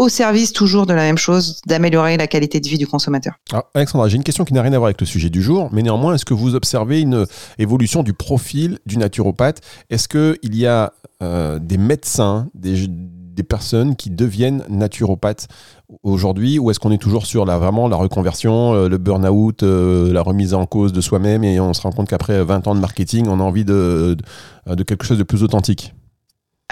au 0.02 0.08
service 0.08 0.52
toujours 0.52 0.86
de 0.86 0.92
la 0.92 1.02
même 1.02 1.16
chose, 1.16 1.60
d'améliorer 1.66 2.16
la 2.16 2.26
qualité 2.26 2.60
de 2.60 2.68
vie 2.68 2.76
du 2.76 2.86
consommateur. 2.86 3.34
Alexandra, 3.74 4.08
j'ai 4.08 4.16
une 4.16 4.24
question 4.24 4.44
qui 4.44 4.52
n'a 4.52 4.62
rien 4.62 4.72
à 4.72 4.78
voir 4.78 4.88
avec 4.88 5.00
le 5.00 5.06
sujet 5.06 5.30
du 5.30 5.42
jour, 5.42 5.68
mais 5.72 5.82
néanmoins, 5.82 6.14
est-ce 6.14 6.24
que 6.24 6.34
vous 6.34 6.54
observez 6.56 7.00
une 7.00 7.24
évolution 7.58 8.02
du 8.02 8.12
profil 8.12 8.78
du 8.84 8.98
naturopathe? 8.98 9.60
Est-ce 9.90 10.08
qu'il 10.08 10.56
y 10.56 10.66
a 10.66 10.92
euh, 11.22 11.60
des 11.60 11.78
médecins, 11.78 12.48
des, 12.54 12.88
personnes 13.48 13.96
qui 13.96 14.08
deviennent 14.08 14.62
naturopathes 14.68 15.48
aujourd'hui 16.04 16.60
ou 16.60 16.70
est-ce 16.70 16.78
qu'on 16.78 16.92
est 16.92 17.02
toujours 17.02 17.26
sur 17.26 17.44
la, 17.44 17.58
vraiment 17.58 17.88
la 17.88 17.96
reconversion, 17.96 18.72
euh, 18.72 18.88
le 18.88 18.98
burn-out, 18.98 19.64
euh, 19.64 20.12
la 20.12 20.22
remise 20.22 20.54
en 20.54 20.64
cause 20.64 20.92
de 20.92 21.00
soi-même 21.00 21.42
et 21.42 21.58
on 21.58 21.72
se 21.72 21.82
rend 21.82 21.90
compte 21.90 22.08
qu'après 22.08 22.44
20 22.44 22.68
ans 22.68 22.74
de 22.76 22.80
marketing, 22.80 23.26
on 23.28 23.40
a 23.40 23.42
envie 23.42 23.64
de 23.64 24.16
quelque 24.86 25.04
chose 25.04 25.18
de 25.18 25.24
plus 25.24 25.42
authentique? 25.42 25.92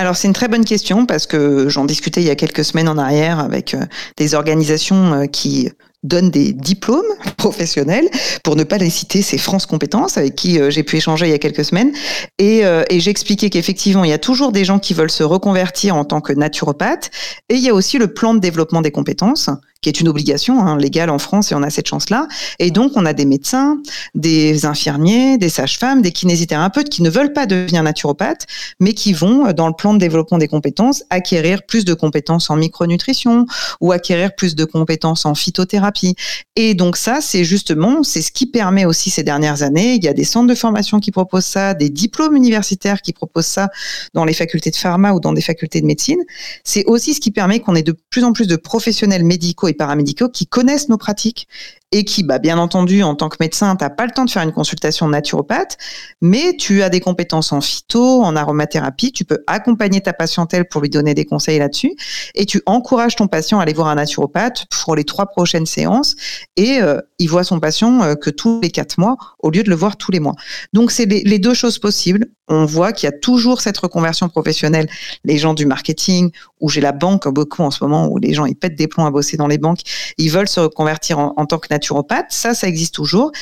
Alors 0.00 0.16
c'est 0.16 0.28
une 0.28 0.34
très 0.34 0.48
bonne 0.48 0.64
question 0.64 1.04
parce 1.04 1.26
que 1.26 1.68
j'en 1.68 1.84
discutais 1.84 2.22
il 2.22 2.26
y 2.26 2.30
a 2.30 2.34
quelques 2.34 2.64
semaines 2.64 2.88
en 2.88 2.96
arrière 2.96 3.38
avec 3.38 3.74
euh, 3.74 3.84
des 4.16 4.34
organisations 4.34 5.12
euh, 5.12 5.26
qui 5.26 5.68
donnent 6.02 6.30
des 6.30 6.54
diplômes 6.54 7.04
professionnels, 7.36 8.08
pour 8.42 8.56
ne 8.56 8.64
pas 8.64 8.78
les 8.78 8.88
citer, 8.88 9.20
c'est 9.20 9.36
France 9.36 9.66
Compétences, 9.66 10.16
avec 10.16 10.36
qui 10.36 10.58
euh, 10.58 10.70
j'ai 10.70 10.84
pu 10.84 10.96
échanger 10.96 11.26
il 11.26 11.32
y 11.32 11.34
a 11.34 11.38
quelques 11.38 11.66
semaines. 11.66 11.92
Et, 12.38 12.62
et 12.62 13.00
j'expliquais 13.00 13.50
qu'effectivement, 13.50 14.04
il 14.04 14.08
y 14.08 14.14
a 14.14 14.18
toujours 14.18 14.52
des 14.52 14.64
gens 14.64 14.78
qui 14.78 14.94
veulent 14.94 15.10
se 15.10 15.22
reconvertir 15.22 15.94
en 15.96 16.06
tant 16.06 16.22
que 16.22 16.32
naturopathe, 16.32 17.10
et 17.50 17.56
il 17.56 17.60
y 17.60 17.68
a 17.68 17.74
aussi 17.74 17.98
le 17.98 18.06
plan 18.06 18.32
de 18.32 18.38
développement 18.38 18.80
des 18.80 18.90
compétences, 18.90 19.50
qui 19.80 19.88
est 19.88 20.00
une 20.00 20.08
obligation 20.08 20.60
hein, 20.60 20.76
légale 20.76 21.10
en 21.10 21.18
France 21.18 21.52
et 21.52 21.54
on 21.54 21.62
a 21.62 21.70
cette 21.70 21.88
chance-là. 21.88 22.28
Et 22.58 22.70
donc, 22.70 22.92
on 22.96 23.06
a 23.06 23.12
des 23.12 23.24
médecins, 23.24 23.78
des 24.14 24.66
infirmiers, 24.66 25.38
des 25.38 25.48
sages-femmes, 25.48 26.02
des 26.02 26.12
kinésithérapeutes 26.12 26.90
qui 26.90 27.02
ne 27.02 27.08
veulent 27.08 27.32
pas 27.32 27.46
devenir 27.46 27.82
naturopathes, 27.82 28.46
mais 28.78 28.92
qui 28.92 29.12
vont, 29.12 29.46
euh, 29.46 29.52
dans 29.52 29.68
le 29.68 29.72
plan 29.72 29.94
de 29.94 29.98
développement 29.98 30.38
des 30.38 30.48
compétences, 30.48 31.02
acquérir 31.08 31.62
plus 31.64 31.84
de 31.84 31.94
compétences 31.94 32.50
en 32.50 32.56
micronutrition 32.56 33.46
ou 33.80 33.92
acquérir 33.92 34.34
plus 34.34 34.54
de 34.54 34.64
compétences 34.64 35.24
en 35.24 35.34
phytothérapie. 35.34 36.14
Et 36.56 36.74
donc 36.74 36.96
ça, 36.96 37.20
c'est 37.22 37.44
justement, 37.44 38.02
c'est 38.02 38.22
ce 38.22 38.32
qui 38.32 38.46
permet 38.46 38.84
aussi 38.84 39.08
ces 39.08 39.22
dernières 39.22 39.62
années, 39.62 39.94
il 39.94 40.04
y 40.04 40.08
a 40.08 40.12
des 40.12 40.24
centres 40.24 40.48
de 40.48 40.54
formation 40.54 41.00
qui 41.00 41.10
proposent 41.10 41.46
ça, 41.46 41.72
des 41.72 41.88
diplômes 41.88 42.36
universitaires 42.36 43.00
qui 43.00 43.12
proposent 43.12 43.46
ça 43.46 43.70
dans 44.12 44.24
les 44.24 44.34
facultés 44.34 44.70
de 44.70 44.76
pharma 44.76 45.12
ou 45.12 45.20
dans 45.20 45.32
des 45.32 45.40
facultés 45.40 45.80
de 45.80 45.86
médecine. 45.86 46.20
C'est 46.64 46.84
aussi 46.84 47.14
ce 47.14 47.20
qui 47.20 47.30
permet 47.30 47.60
qu'on 47.60 47.74
ait 47.74 47.82
de 47.82 47.96
plus 48.10 48.24
en 48.24 48.32
plus 48.32 48.46
de 48.46 48.56
professionnels 48.56 49.24
médicaux 49.24 49.69
et 49.70 49.74
paramédicaux 49.74 50.28
qui 50.28 50.46
connaissent 50.46 50.88
nos 50.88 50.98
pratiques 50.98 51.48
et 51.92 52.04
qui, 52.04 52.22
bah, 52.22 52.38
bien 52.38 52.58
entendu, 52.58 53.02
en 53.02 53.16
tant 53.16 53.28
que 53.28 53.36
médecin, 53.40 53.74
tu 53.74 53.82
n'as 53.82 53.90
pas 53.90 54.06
le 54.06 54.12
temps 54.12 54.24
de 54.24 54.30
faire 54.30 54.42
une 54.42 54.52
consultation 54.52 55.08
naturopathe, 55.08 55.76
mais 56.20 56.56
tu 56.56 56.82
as 56.82 56.88
des 56.88 57.00
compétences 57.00 57.52
en 57.52 57.60
phyto, 57.60 58.22
en 58.22 58.36
aromathérapie, 58.36 59.10
tu 59.12 59.24
peux 59.24 59.42
accompagner 59.48 60.00
ta 60.00 60.12
patientèle 60.12 60.66
pour 60.66 60.82
lui 60.82 60.88
donner 60.88 61.14
des 61.14 61.24
conseils 61.24 61.58
là-dessus, 61.58 61.94
et 62.34 62.46
tu 62.46 62.62
encourages 62.66 63.16
ton 63.16 63.26
patient 63.26 63.58
à 63.58 63.62
aller 63.62 63.72
voir 63.72 63.88
un 63.88 63.96
naturopathe 63.96 64.66
pour 64.66 64.94
les 64.94 65.04
trois 65.04 65.26
prochaines 65.26 65.66
séances, 65.66 66.14
et 66.56 66.80
euh, 66.80 67.00
il 67.18 67.28
voit 67.28 67.44
son 67.44 67.58
patient 67.58 68.02
euh, 68.02 68.14
que 68.14 68.30
tous 68.30 68.60
les 68.62 68.70
quatre 68.70 68.98
mois, 68.98 69.16
au 69.40 69.50
lieu 69.50 69.64
de 69.64 69.68
le 69.70 69.76
voir 69.76 69.96
tous 69.96 70.12
les 70.12 70.20
mois. 70.20 70.34
Donc, 70.72 70.92
c'est 70.92 71.06
les, 71.06 71.38
deux 71.40 71.54
choses 71.54 71.78
possibles. 71.78 72.26
On 72.48 72.66
voit 72.66 72.92
qu'il 72.92 73.08
y 73.08 73.12
a 73.12 73.16
toujours 73.16 73.60
cette 73.60 73.78
reconversion 73.78 74.28
professionnelle. 74.28 74.88
Les 75.24 75.38
gens 75.38 75.54
du 75.54 75.66
marketing, 75.66 76.30
où 76.60 76.68
j'ai 76.68 76.80
la 76.80 76.92
banque 76.92 77.28
beaucoup 77.28 77.62
en 77.62 77.70
ce 77.70 77.82
moment, 77.82 78.08
où 78.08 78.18
les 78.18 78.34
gens 78.34 78.44
ils 78.44 78.56
pètent 78.56 78.74
des 78.74 78.88
plombs 78.88 79.06
à 79.06 79.10
bosser 79.10 79.36
dans 79.36 79.46
les 79.46 79.58
banques, 79.58 79.80
ils 80.18 80.30
veulent 80.30 80.48
se 80.48 80.60
reconvertir 80.60 81.18
en 81.18 81.46
tant 81.46 81.58
que 81.58 81.68
naturopathe, 81.70 81.79
ça, 82.28 82.54
ça 82.54 82.68
existe 82.68 82.94
toujours. 82.94 83.32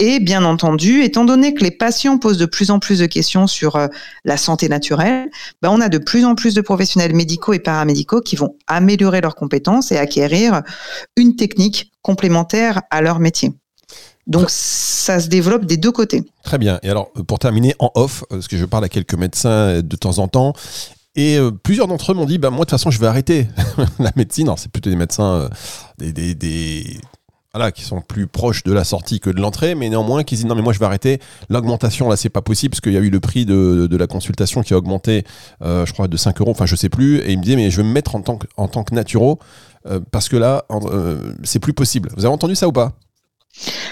Et 0.00 0.20
bien 0.20 0.44
entendu, 0.44 1.02
étant 1.02 1.24
donné 1.24 1.54
que 1.54 1.64
les 1.64 1.72
patients 1.72 2.18
posent 2.18 2.38
de 2.38 2.46
plus 2.46 2.70
en 2.70 2.78
plus 2.78 3.00
de 3.00 3.06
questions 3.06 3.48
sur 3.48 3.74
euh, 3.74 3.88
la 4.24 4.36
santé 4.36 4.68
naturelle, 4.68 5.28
ben 5.60 5.70
on 5.70 5.80
a 5.80 5.88
de 5.88 5.98
plus 5.98 6.24
en 6.24 6.36
plus 6.36 6.54
de 6.54 6.60
professionnels 6.60 7.14
médicaux 7.14 7.52
et 7.52 7.58
paramédicaux 7.58 8.20
qui 8.20 8.36
vont 8.36 8.54
améliorer 8.68 9.20
leurs 9.20 9.34
compétences 9.34 9.90
et 9.90 9.98
acquérir 9.98 10.62
une 11.16 11.34
technique 11.34 11.90
complémentaire 12.02 12.82
à 12.90 13.02
leur 13.02 13.18
métier. 13.18 13.52
Donc 14.28 14.50
ça 14.50 15.18
se 15.18 15.28
développe 15.28 15.64
des 15.64 15.78
deux 15.78 15.90
côtés. 15.90 16.22
Très 16.44 16.58
bien. 16.58 16.78
Et 16.84 16.90
alors 16.90 17.10
pour 17.26 17.40
terminer 17.40 17.74
en 17.80 17.90
off, 17.94 18.22
parce 18.30 18.46
que 18.46 18.56
je 18.56 18.66
parle 18.66 18.84
à 18.84 18.88
quelques 18.88 19.14
médecins 19.14 19.80
de 19.80 19.96
temps 19.96 20.18
en 20.18 20.28
temps, 20.28 20.52
et 21.18 21.36
euh, 21.36 21.50
plusieurs 21.50 21.88
d'entre 21.88 22.12
eux 22.12 22.14
m'ont 22.14 22.26
dit, 22.26 22.38
bah, 22.38 22.50
moi 22.50 22.60
de 22.60 22.70
toute 22.70 22.70
façon 22.70 22.92
je 22.92 23.00
vais 23.00 23.08
arrêter 23.08 23.48
la 23.98 24.12
médecine. 24.14 24.46
Alors 24.46 24.58
c'est 24.60 24.70
plutôt 24.70 24.88
des 24.88 24.96
médecins, 24.96 25.48
euh, 26.00 26.12
des, 26.12 27.00
voilà, 27.54 27.72
qui 27.72 27.82
sont 27.82 28.00
plus 28.00 28.26
proches 28.26 28.62
de 28.62 28.72
la 28.72 28.84
sortie 28.84 29.20
que 29.20 29.30
de 29.30 29.40
l'entrée, 29.40 29.74
mais 29.74 29.88
néanmoins 29.88 30.22
qui 30.22 30.34
disent 30.34 30.44
non 30.46 30.54
mais 30.54 30.62
moi 30.62 30.72
je 30.72 30.78
vais 30.78 30.84
arrêter. 30.84 31.18
L'augmentation 31.48 32.08
là 32.08 32.16
c'est 32.16 32.28
pas 32.28 32.42
possible 32.42 32.72
parce 32.72 32.80
qu'il 32.80 32.92
y 32.92 32.96
a 32.96 33.00
eu 33.00 33.10
le 33.10 33.20
prix 33.20 33.46
de, 33.46 33.86
de 33.86 33.96
la 33.96 34.06
consultation 34.06 34.62
qui 34.62 34.74
a 34.74 34.76
augmenté, 34.76 35.24
euh, 35.62 35.86
je 35.86 35.92
crois 35.92 36.08
de 36.08 36.16
5 36.16 36.40
euros, 36.40 36.50
enfin 36.50 36.66
je 36.66 36.76
sais 36.76 36.90
plus, 36.90 37.18
et 37.18 37.32
il 37.32 37.38
me 37.38 37.42
disait 37.42 37.56
mais 37.56 37.70
je 37.70 37.78
vais 37.78 37.88
me 37.88 37.92
mettre 37.92 38.14
en 38.14 38.20
tant 38.20 38.36
que 38.36 38.46
en 38.56 38.68
tant 38.68 38.84
que 38.84 38.94
naturo 38.94 39.38
euh, 39.86 40.00
parce 40.10 40.28
que 40.28 40.36
là 40.36 40.64
euh, 40.70 41.32
c'est 41.42 41.60
plus 41.60 41.72
possible. 41.72 42.10
Vous 42.16 42.24
avez 42.26 42.34
entendu 42.34 42.54
ça 42.54 42.68
ou 42.68 42.72
pas? 42.72 42.92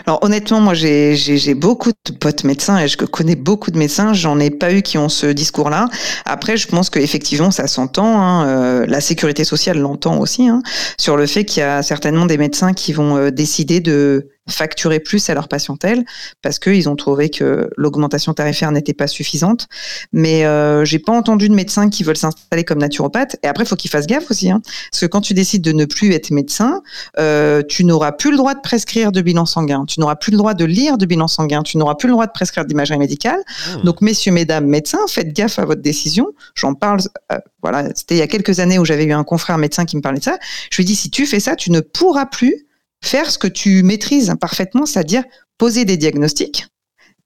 Alors 0.06 0.22
honnêtement, 0.22 0.60
moi 0.60 0.74
j'ai 0.74 1.54
beaucoup 1.54 1.90
de 1.90 2.12
potes 2.12 2.44
médecins 2.44 2.78
et 2.78 2.88
je 2.88 2.96
connais 2.96 3.36
beaucoup 3.36 3.70
de 3.70 3.78
médecins. 3.78 4.12
J'en 4.12 4.38
ai 4.38 4.50
pas 4.50 4.72
eu 4.72 4.82
qui 4.82 4.98
ont 4.98 5.08
ce 5.08 5.26
discours-là. 5.26 5.88
Après, 6.24 6.56
je 6.56 6.68
pense 6.68 6.90
qu'effectivement 6.90 7.50
ça 7.50 7.66
s'entend. 7.66 8.20
Hein, 8.20 8.46
euh, 8.46 8.86
la 8.86 9.00
sécurité 9.00 9.44
sociale 9.44 9.78
l'entend 9.78 10.18
aussi 10.18 10.48
hein, 10.48 10.62
sur 10.98 11.16
le 11.16 11.26
fait 11.26 11.44
qu'il 11.44 11.60
y 11.60 11.64
a 11.64 11.82
certainement 11.82 12.26
des 12.26 12.38
médecins 12.38 12.72
qui 12.72 12.92
vont 12.92 13.16
euh, 13.16 13.30
décider 13.30 13.80
de 13.80 14.28
facturer 14.48 15.00
plus 15.00 15.28
à 15.28 15.34
leur 15.34 15.48
patientèle 15.48 16.04
parce 16.42 16.58
qu'ils 16.58 16.88
ont 16.88 16.96
trouvé 16.96 17.30
que 17.30 17.68
l'augmentation 17.76 18.32
tarifaire 18.32 18.70
n'était 18.72 18.94
pas 18.94 19.06
suffisante. 19.06 19.68
Mais 20.12 20.44
euh, 20.44 20.84
j'ai 20.84 20.98
pas 20.98 21.12
entendu 21.12 21.48
de 21.48 21.54
médecins 21.54 21.90
qui 21.90 22.04
veulent 22.04 22.16
s'installer 22.16 22.64
comme 22.64 22.78
naturopathe. 22.78 23.36
Et 23.42 23.48
après, 23.48 23.64
il 23.64 23.66
faut 23.66 23.76
qu'ils 23.76 23.90
fassent 23.90 24.06
gaffe 24.06 24.30
aussi, 24.30 24.50
hein, 24.50 24.60
parce 24.90 25.00
que 25.00 25.06
quand 25.06 25.20
tu 25.20 25.34
décides 25.34 25.62
de 25.62 25.72
ne 25.72 25.84
plus 25.84 26.12
être 26.12 26.30
médecin, 26.30 26.82
euh, 27.18 27.62
tu 27.68 27.84
n'auras 27.84 28.12
plus 28.12 28.30
le 28.30 28.36
droit 28.36 28.54
de 28.54 28.60
prescrire 28.60 29.12
de 29.12 29.20
bilan 29.20 29.46
sanguin, 29.46 29.84
tu 29.86 30.00
n'auras 30.00 30.16
plus 30.16 30.30
le 30.30 30.38
droit 30.38 30.54
de 30.54 30.64
lire 30.64 30.98
de 30.98 31.06
bilan 31.06 31.28
sanguin, 31.28 31.62
tu 31.62 31.78
n'auras 31.78 31.94
plus 31.94 32.08
le 32.08 32.12
droit 32.12 32.26
de 32.26 32.32
prescrire 32.32 32.64
d'imagerie 32.64 32.98
médicale. 32.98 33.40
Mmh. 33.40 33.82
Donc, 33.82 34.00
messieurs, 34.00 34.32
mesdames, 34.32 34.66
médecins, 34.66 35.00
faites 35.08 35.32
gaffe 35.32 35.58
à 35.58 35.64
votre 35.64 35.82
décision. 35.82 36.28
J'en 36.54 36.74
parle. 36.74 37.00
Euh, 37.32 37.38
voilà, 37.62 37.88
c'était 37.94 38.14
il 38.14 38.18
y 38.18 38.22
a 38.22 38.28
quelques 38.28 38.60
années 38.60 38.78
où 38.78 38.84
j'avais 38.84 39.04
eu 39.04 39.12
un 39.12 39.24
confrère 39.24 39.58
médecin 39.58 39.84
qui 39.84 39.96
me 39.96 40.02
parlait 40.02 40.20
de 40.20 40.24
ça. 40.24 40.38
Je 40.70 40.76
lui 40.76 40.84
dis 40.84 40.94
si 40.94 41.10
tu 41.10 41.26
fais 41.26 41.40
ça, 41.40 41.56
tu 41.56 41.72
ne 41.72 41.80
pourras 41.80 42.26
plus 42.26 42.65
faire 43.06 43.30
ce 43.30 43.38
que 43.38 43.48
tu 43.48 43.82
maîtrises 43.82 44.34
parfaitement, 44.40 44.86
c'est-à-dire 44.86 45.24
poser 45.58 45.84
des 45.84 45.96
diagnostics, 45.96 46.66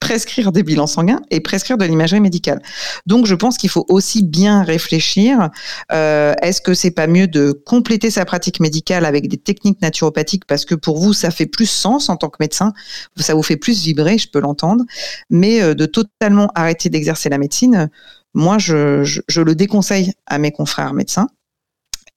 prescrire 0.00 0.50
des 0.50 0.62
bilans 0.62 0.86
sanguins 0.86 1.20
et 1.30 1.40
prescrire 1.40 1.76
de 1.76 1.84
l'imagerie 1.84 2.20
médicale. 2.20 2.62
Donc, 3.06 3.26
je 3.26 3.34
pense 3.34 3.58
qu'il 3.58 3.68
faut 3.68 3.84
aussi 3.88 4.22
bien 4.22 4.62
réfléchir. 4.62 5.50
Euh, 5.92 6.32
est-ce 6.42 6.60
que 6.60 6.74
c'est 6.74 6.90
pas 6.90 7.06
mieux 7.06 7.28
de 7.28 7.52
compléter 7.52 8.10
sa 8.10 8.24
pratique 8.24 8.60
médicale 8.60 9.04
avec 9.04 9.28
des 9.28 9.36
techniques 9.36 9.80
naturopathiques 9.82 10.46
parce 10.46 10.64
que 10.64 10.74
pour 10.74 10.98
vous, 10.98 11.12
ça 11.12 11.30
fait 11.30 11.46
plus 11.46 11.68
sens 11.68 12.08
en 12.08 12.16
tant 12.16 12.30
que 12.30 12.38
médecin, 12.40 12.72
ça 13.16 13.34
vous 13.34 13.42
fait 13.42 13.56
plus 13.56 13.82
vibrer, 13.82 14.16
je 14.16 14.28
peux 14.28 14.40
l'entendre, 14.40 14.84
mais 15.28 15.60
euh, 15.62 15.74
de 15.74 15.86
totalement 15.86 16.50
arrêter 16.54 16.88
d'exercer 16.88 17.28
la 17.28 17.38
médecine, 17.38 17.90
moi, 18.32 18.58
je, 18.58 19.02
le 19.40 19.54
déconseille 19.54 20.12
à 20.26 20.38
mes 20.38 20.52
confrères 20.52 20.94
médecins. 20.94 21.28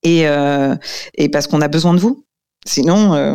Et, 0.02 0.28
euh, 0.28 0.76
et 1.14 1.28
parce 1.28 1.46
qu'on 1.46 1.60
a 1.60 1.68
besoin 1.68 1.94
de 1.94 1.98
vous. 1.98 2.24
Sinon, 2.66 3.14
euh, 3.14 3.34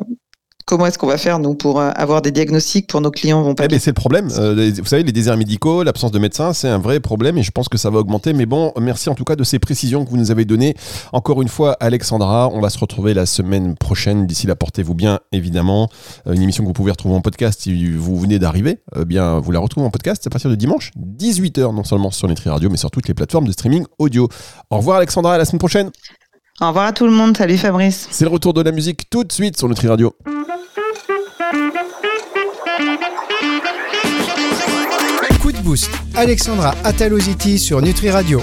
comment 0.66 0.86
est-ce 0.86 0.98
qu'on 0.98 1.08
va 1.08 1.18
faire 1.18 1.40
nous 1.40 1.54
pour 1.54 1.80
euh, 1.80 1.92
avoir 1.96 2.22
des 2.22 2.32
diagnostics 2.32 2.88
pour 2.88 3.02
nos 3.02 3.12
clients 3.12 3.42
vont 3.42 3.56
pas 3.56 3.66
eh 3.66 3.68
ben, 3.68 3.80
C'est 3.80 3.92
le 3.92 3.96
problème. 3.96 4.30
Euh, 4.38 4.72
vous 4.78 4.86
savez, 4.86 5.04
les 5.04 5.12
déserts 5.12 5.38
médicaux, 5.38 5.84
l'absence 5.84 6.12
de 6.12 6.20
médecins, 6.20 6.54
c'est 6.54 6.68
un 6.68 6.80
vrai 6.80 7.00
problème 7.00 7.38
et 7.38 7.44
je 7.44 7.52
pense 7.52 7.70
que 7.70 7.78
ça 7.78 7.90
va 7.90 8.00
augmenter. 8.00 8.34
Mais 8.34 8.46
bon, 8.46 8.72
merci 8.80 9.10
en 9.10 9.16
tout 9.16 9.24
cas 9.24 9.36
de 9.36 9.44
ces 9.44 9.60
précisions 9.60 10.04
que 10.04 10.10
vous 10.10 10.18
nous 10.18 10.32
avez 10.32 10.46
données. 10.46 10.76
Encore 11.14 11.42
une 11.42 11.48
fois, 11.48 11.78
Alexandra, 11.80 12.50
on 12.52 12.60
va 12.60 12.70
se 12.70 12.80
retrouver 12.80 13.14
la 13.14 13.26
semaine 13.26 13.76
prochaine. 13.76 14.26
D'ici 14.26 14.48
là, 14.48 14.56
portez-vous 14.56 14.96
bien, 14.96 15.20
évidemment. 15.32 15.90
Une 16.26 16.42
émission 16.42 16.64
que 16.64 16.68
vous 16.68 16.74
pouvez 16.74 16.92
retrouver 16.92 17.16
en 17.16 17.22
podcast 17.22 17.62
si 17.62 17.92
vous 17.92 18.20
venez 18.20 18.40
d'arriver. 18.40 18.80
bien, 19.06 19.40
vous 19.40 19.52
la 19.52 19.60
retrouvez 19.60 19.86
en 19.86 19.92
podcast 19.92 20.26
à 20.26 20.30
partir 20.30 20.50
de 20.50 20.56
dimanche, 20.56 20.92
18h, 20.98 21.74
non 21.74 21.84
seulement 21.84 22.12
sur 22.12 22.28
Nutri 22.28 22.50
Radio, 22.50 22.70
mais 22.70 22.78
sur 22.78 22.92
toutes 22.92 23.08
les 23.08 23.14
plateformes 23.14 23.46
de 23.46 23.52
streaming 23.52 23.86
audio. 24.00 24.28
Au 24.70 24.78
revoir, 24.78 24.98
Alexandra. 24.98 25.36
À 25.36 25.38
la 25.38 25.46
semaine 25.46 25.60
prochaine. 25.60 25.92
Au 26.62 26.68
revoir 26.68 26.88
à 26.88 26.92
tout 26.94 27.06
le 27.06 27.12
monde. 27.12 27.38
Salut 27.38 27.58
Fabrice. 27.58 28.08
C'est 28.12 28.26
le 28.26 28.32
retour 28.32 28.54
de 28.54 28.62
la 28.62 28.72
musique 28.72 29.10
tout 29.10 29.24
de 29.24 29.32
suite 29.32 29.58
sur 29.58 29.70
Nutri 29.70 29.88
Radio. 29.88 30.14
Coup 35.42 35.52
de 35.54 35.58
boost. 35.60 35.90
Alexandra 36.16 36.76
Ataloziti 36.84 37.60
sur 37.60 37.82
Nutri 37.82 38.10
Radio. 38.10 38.38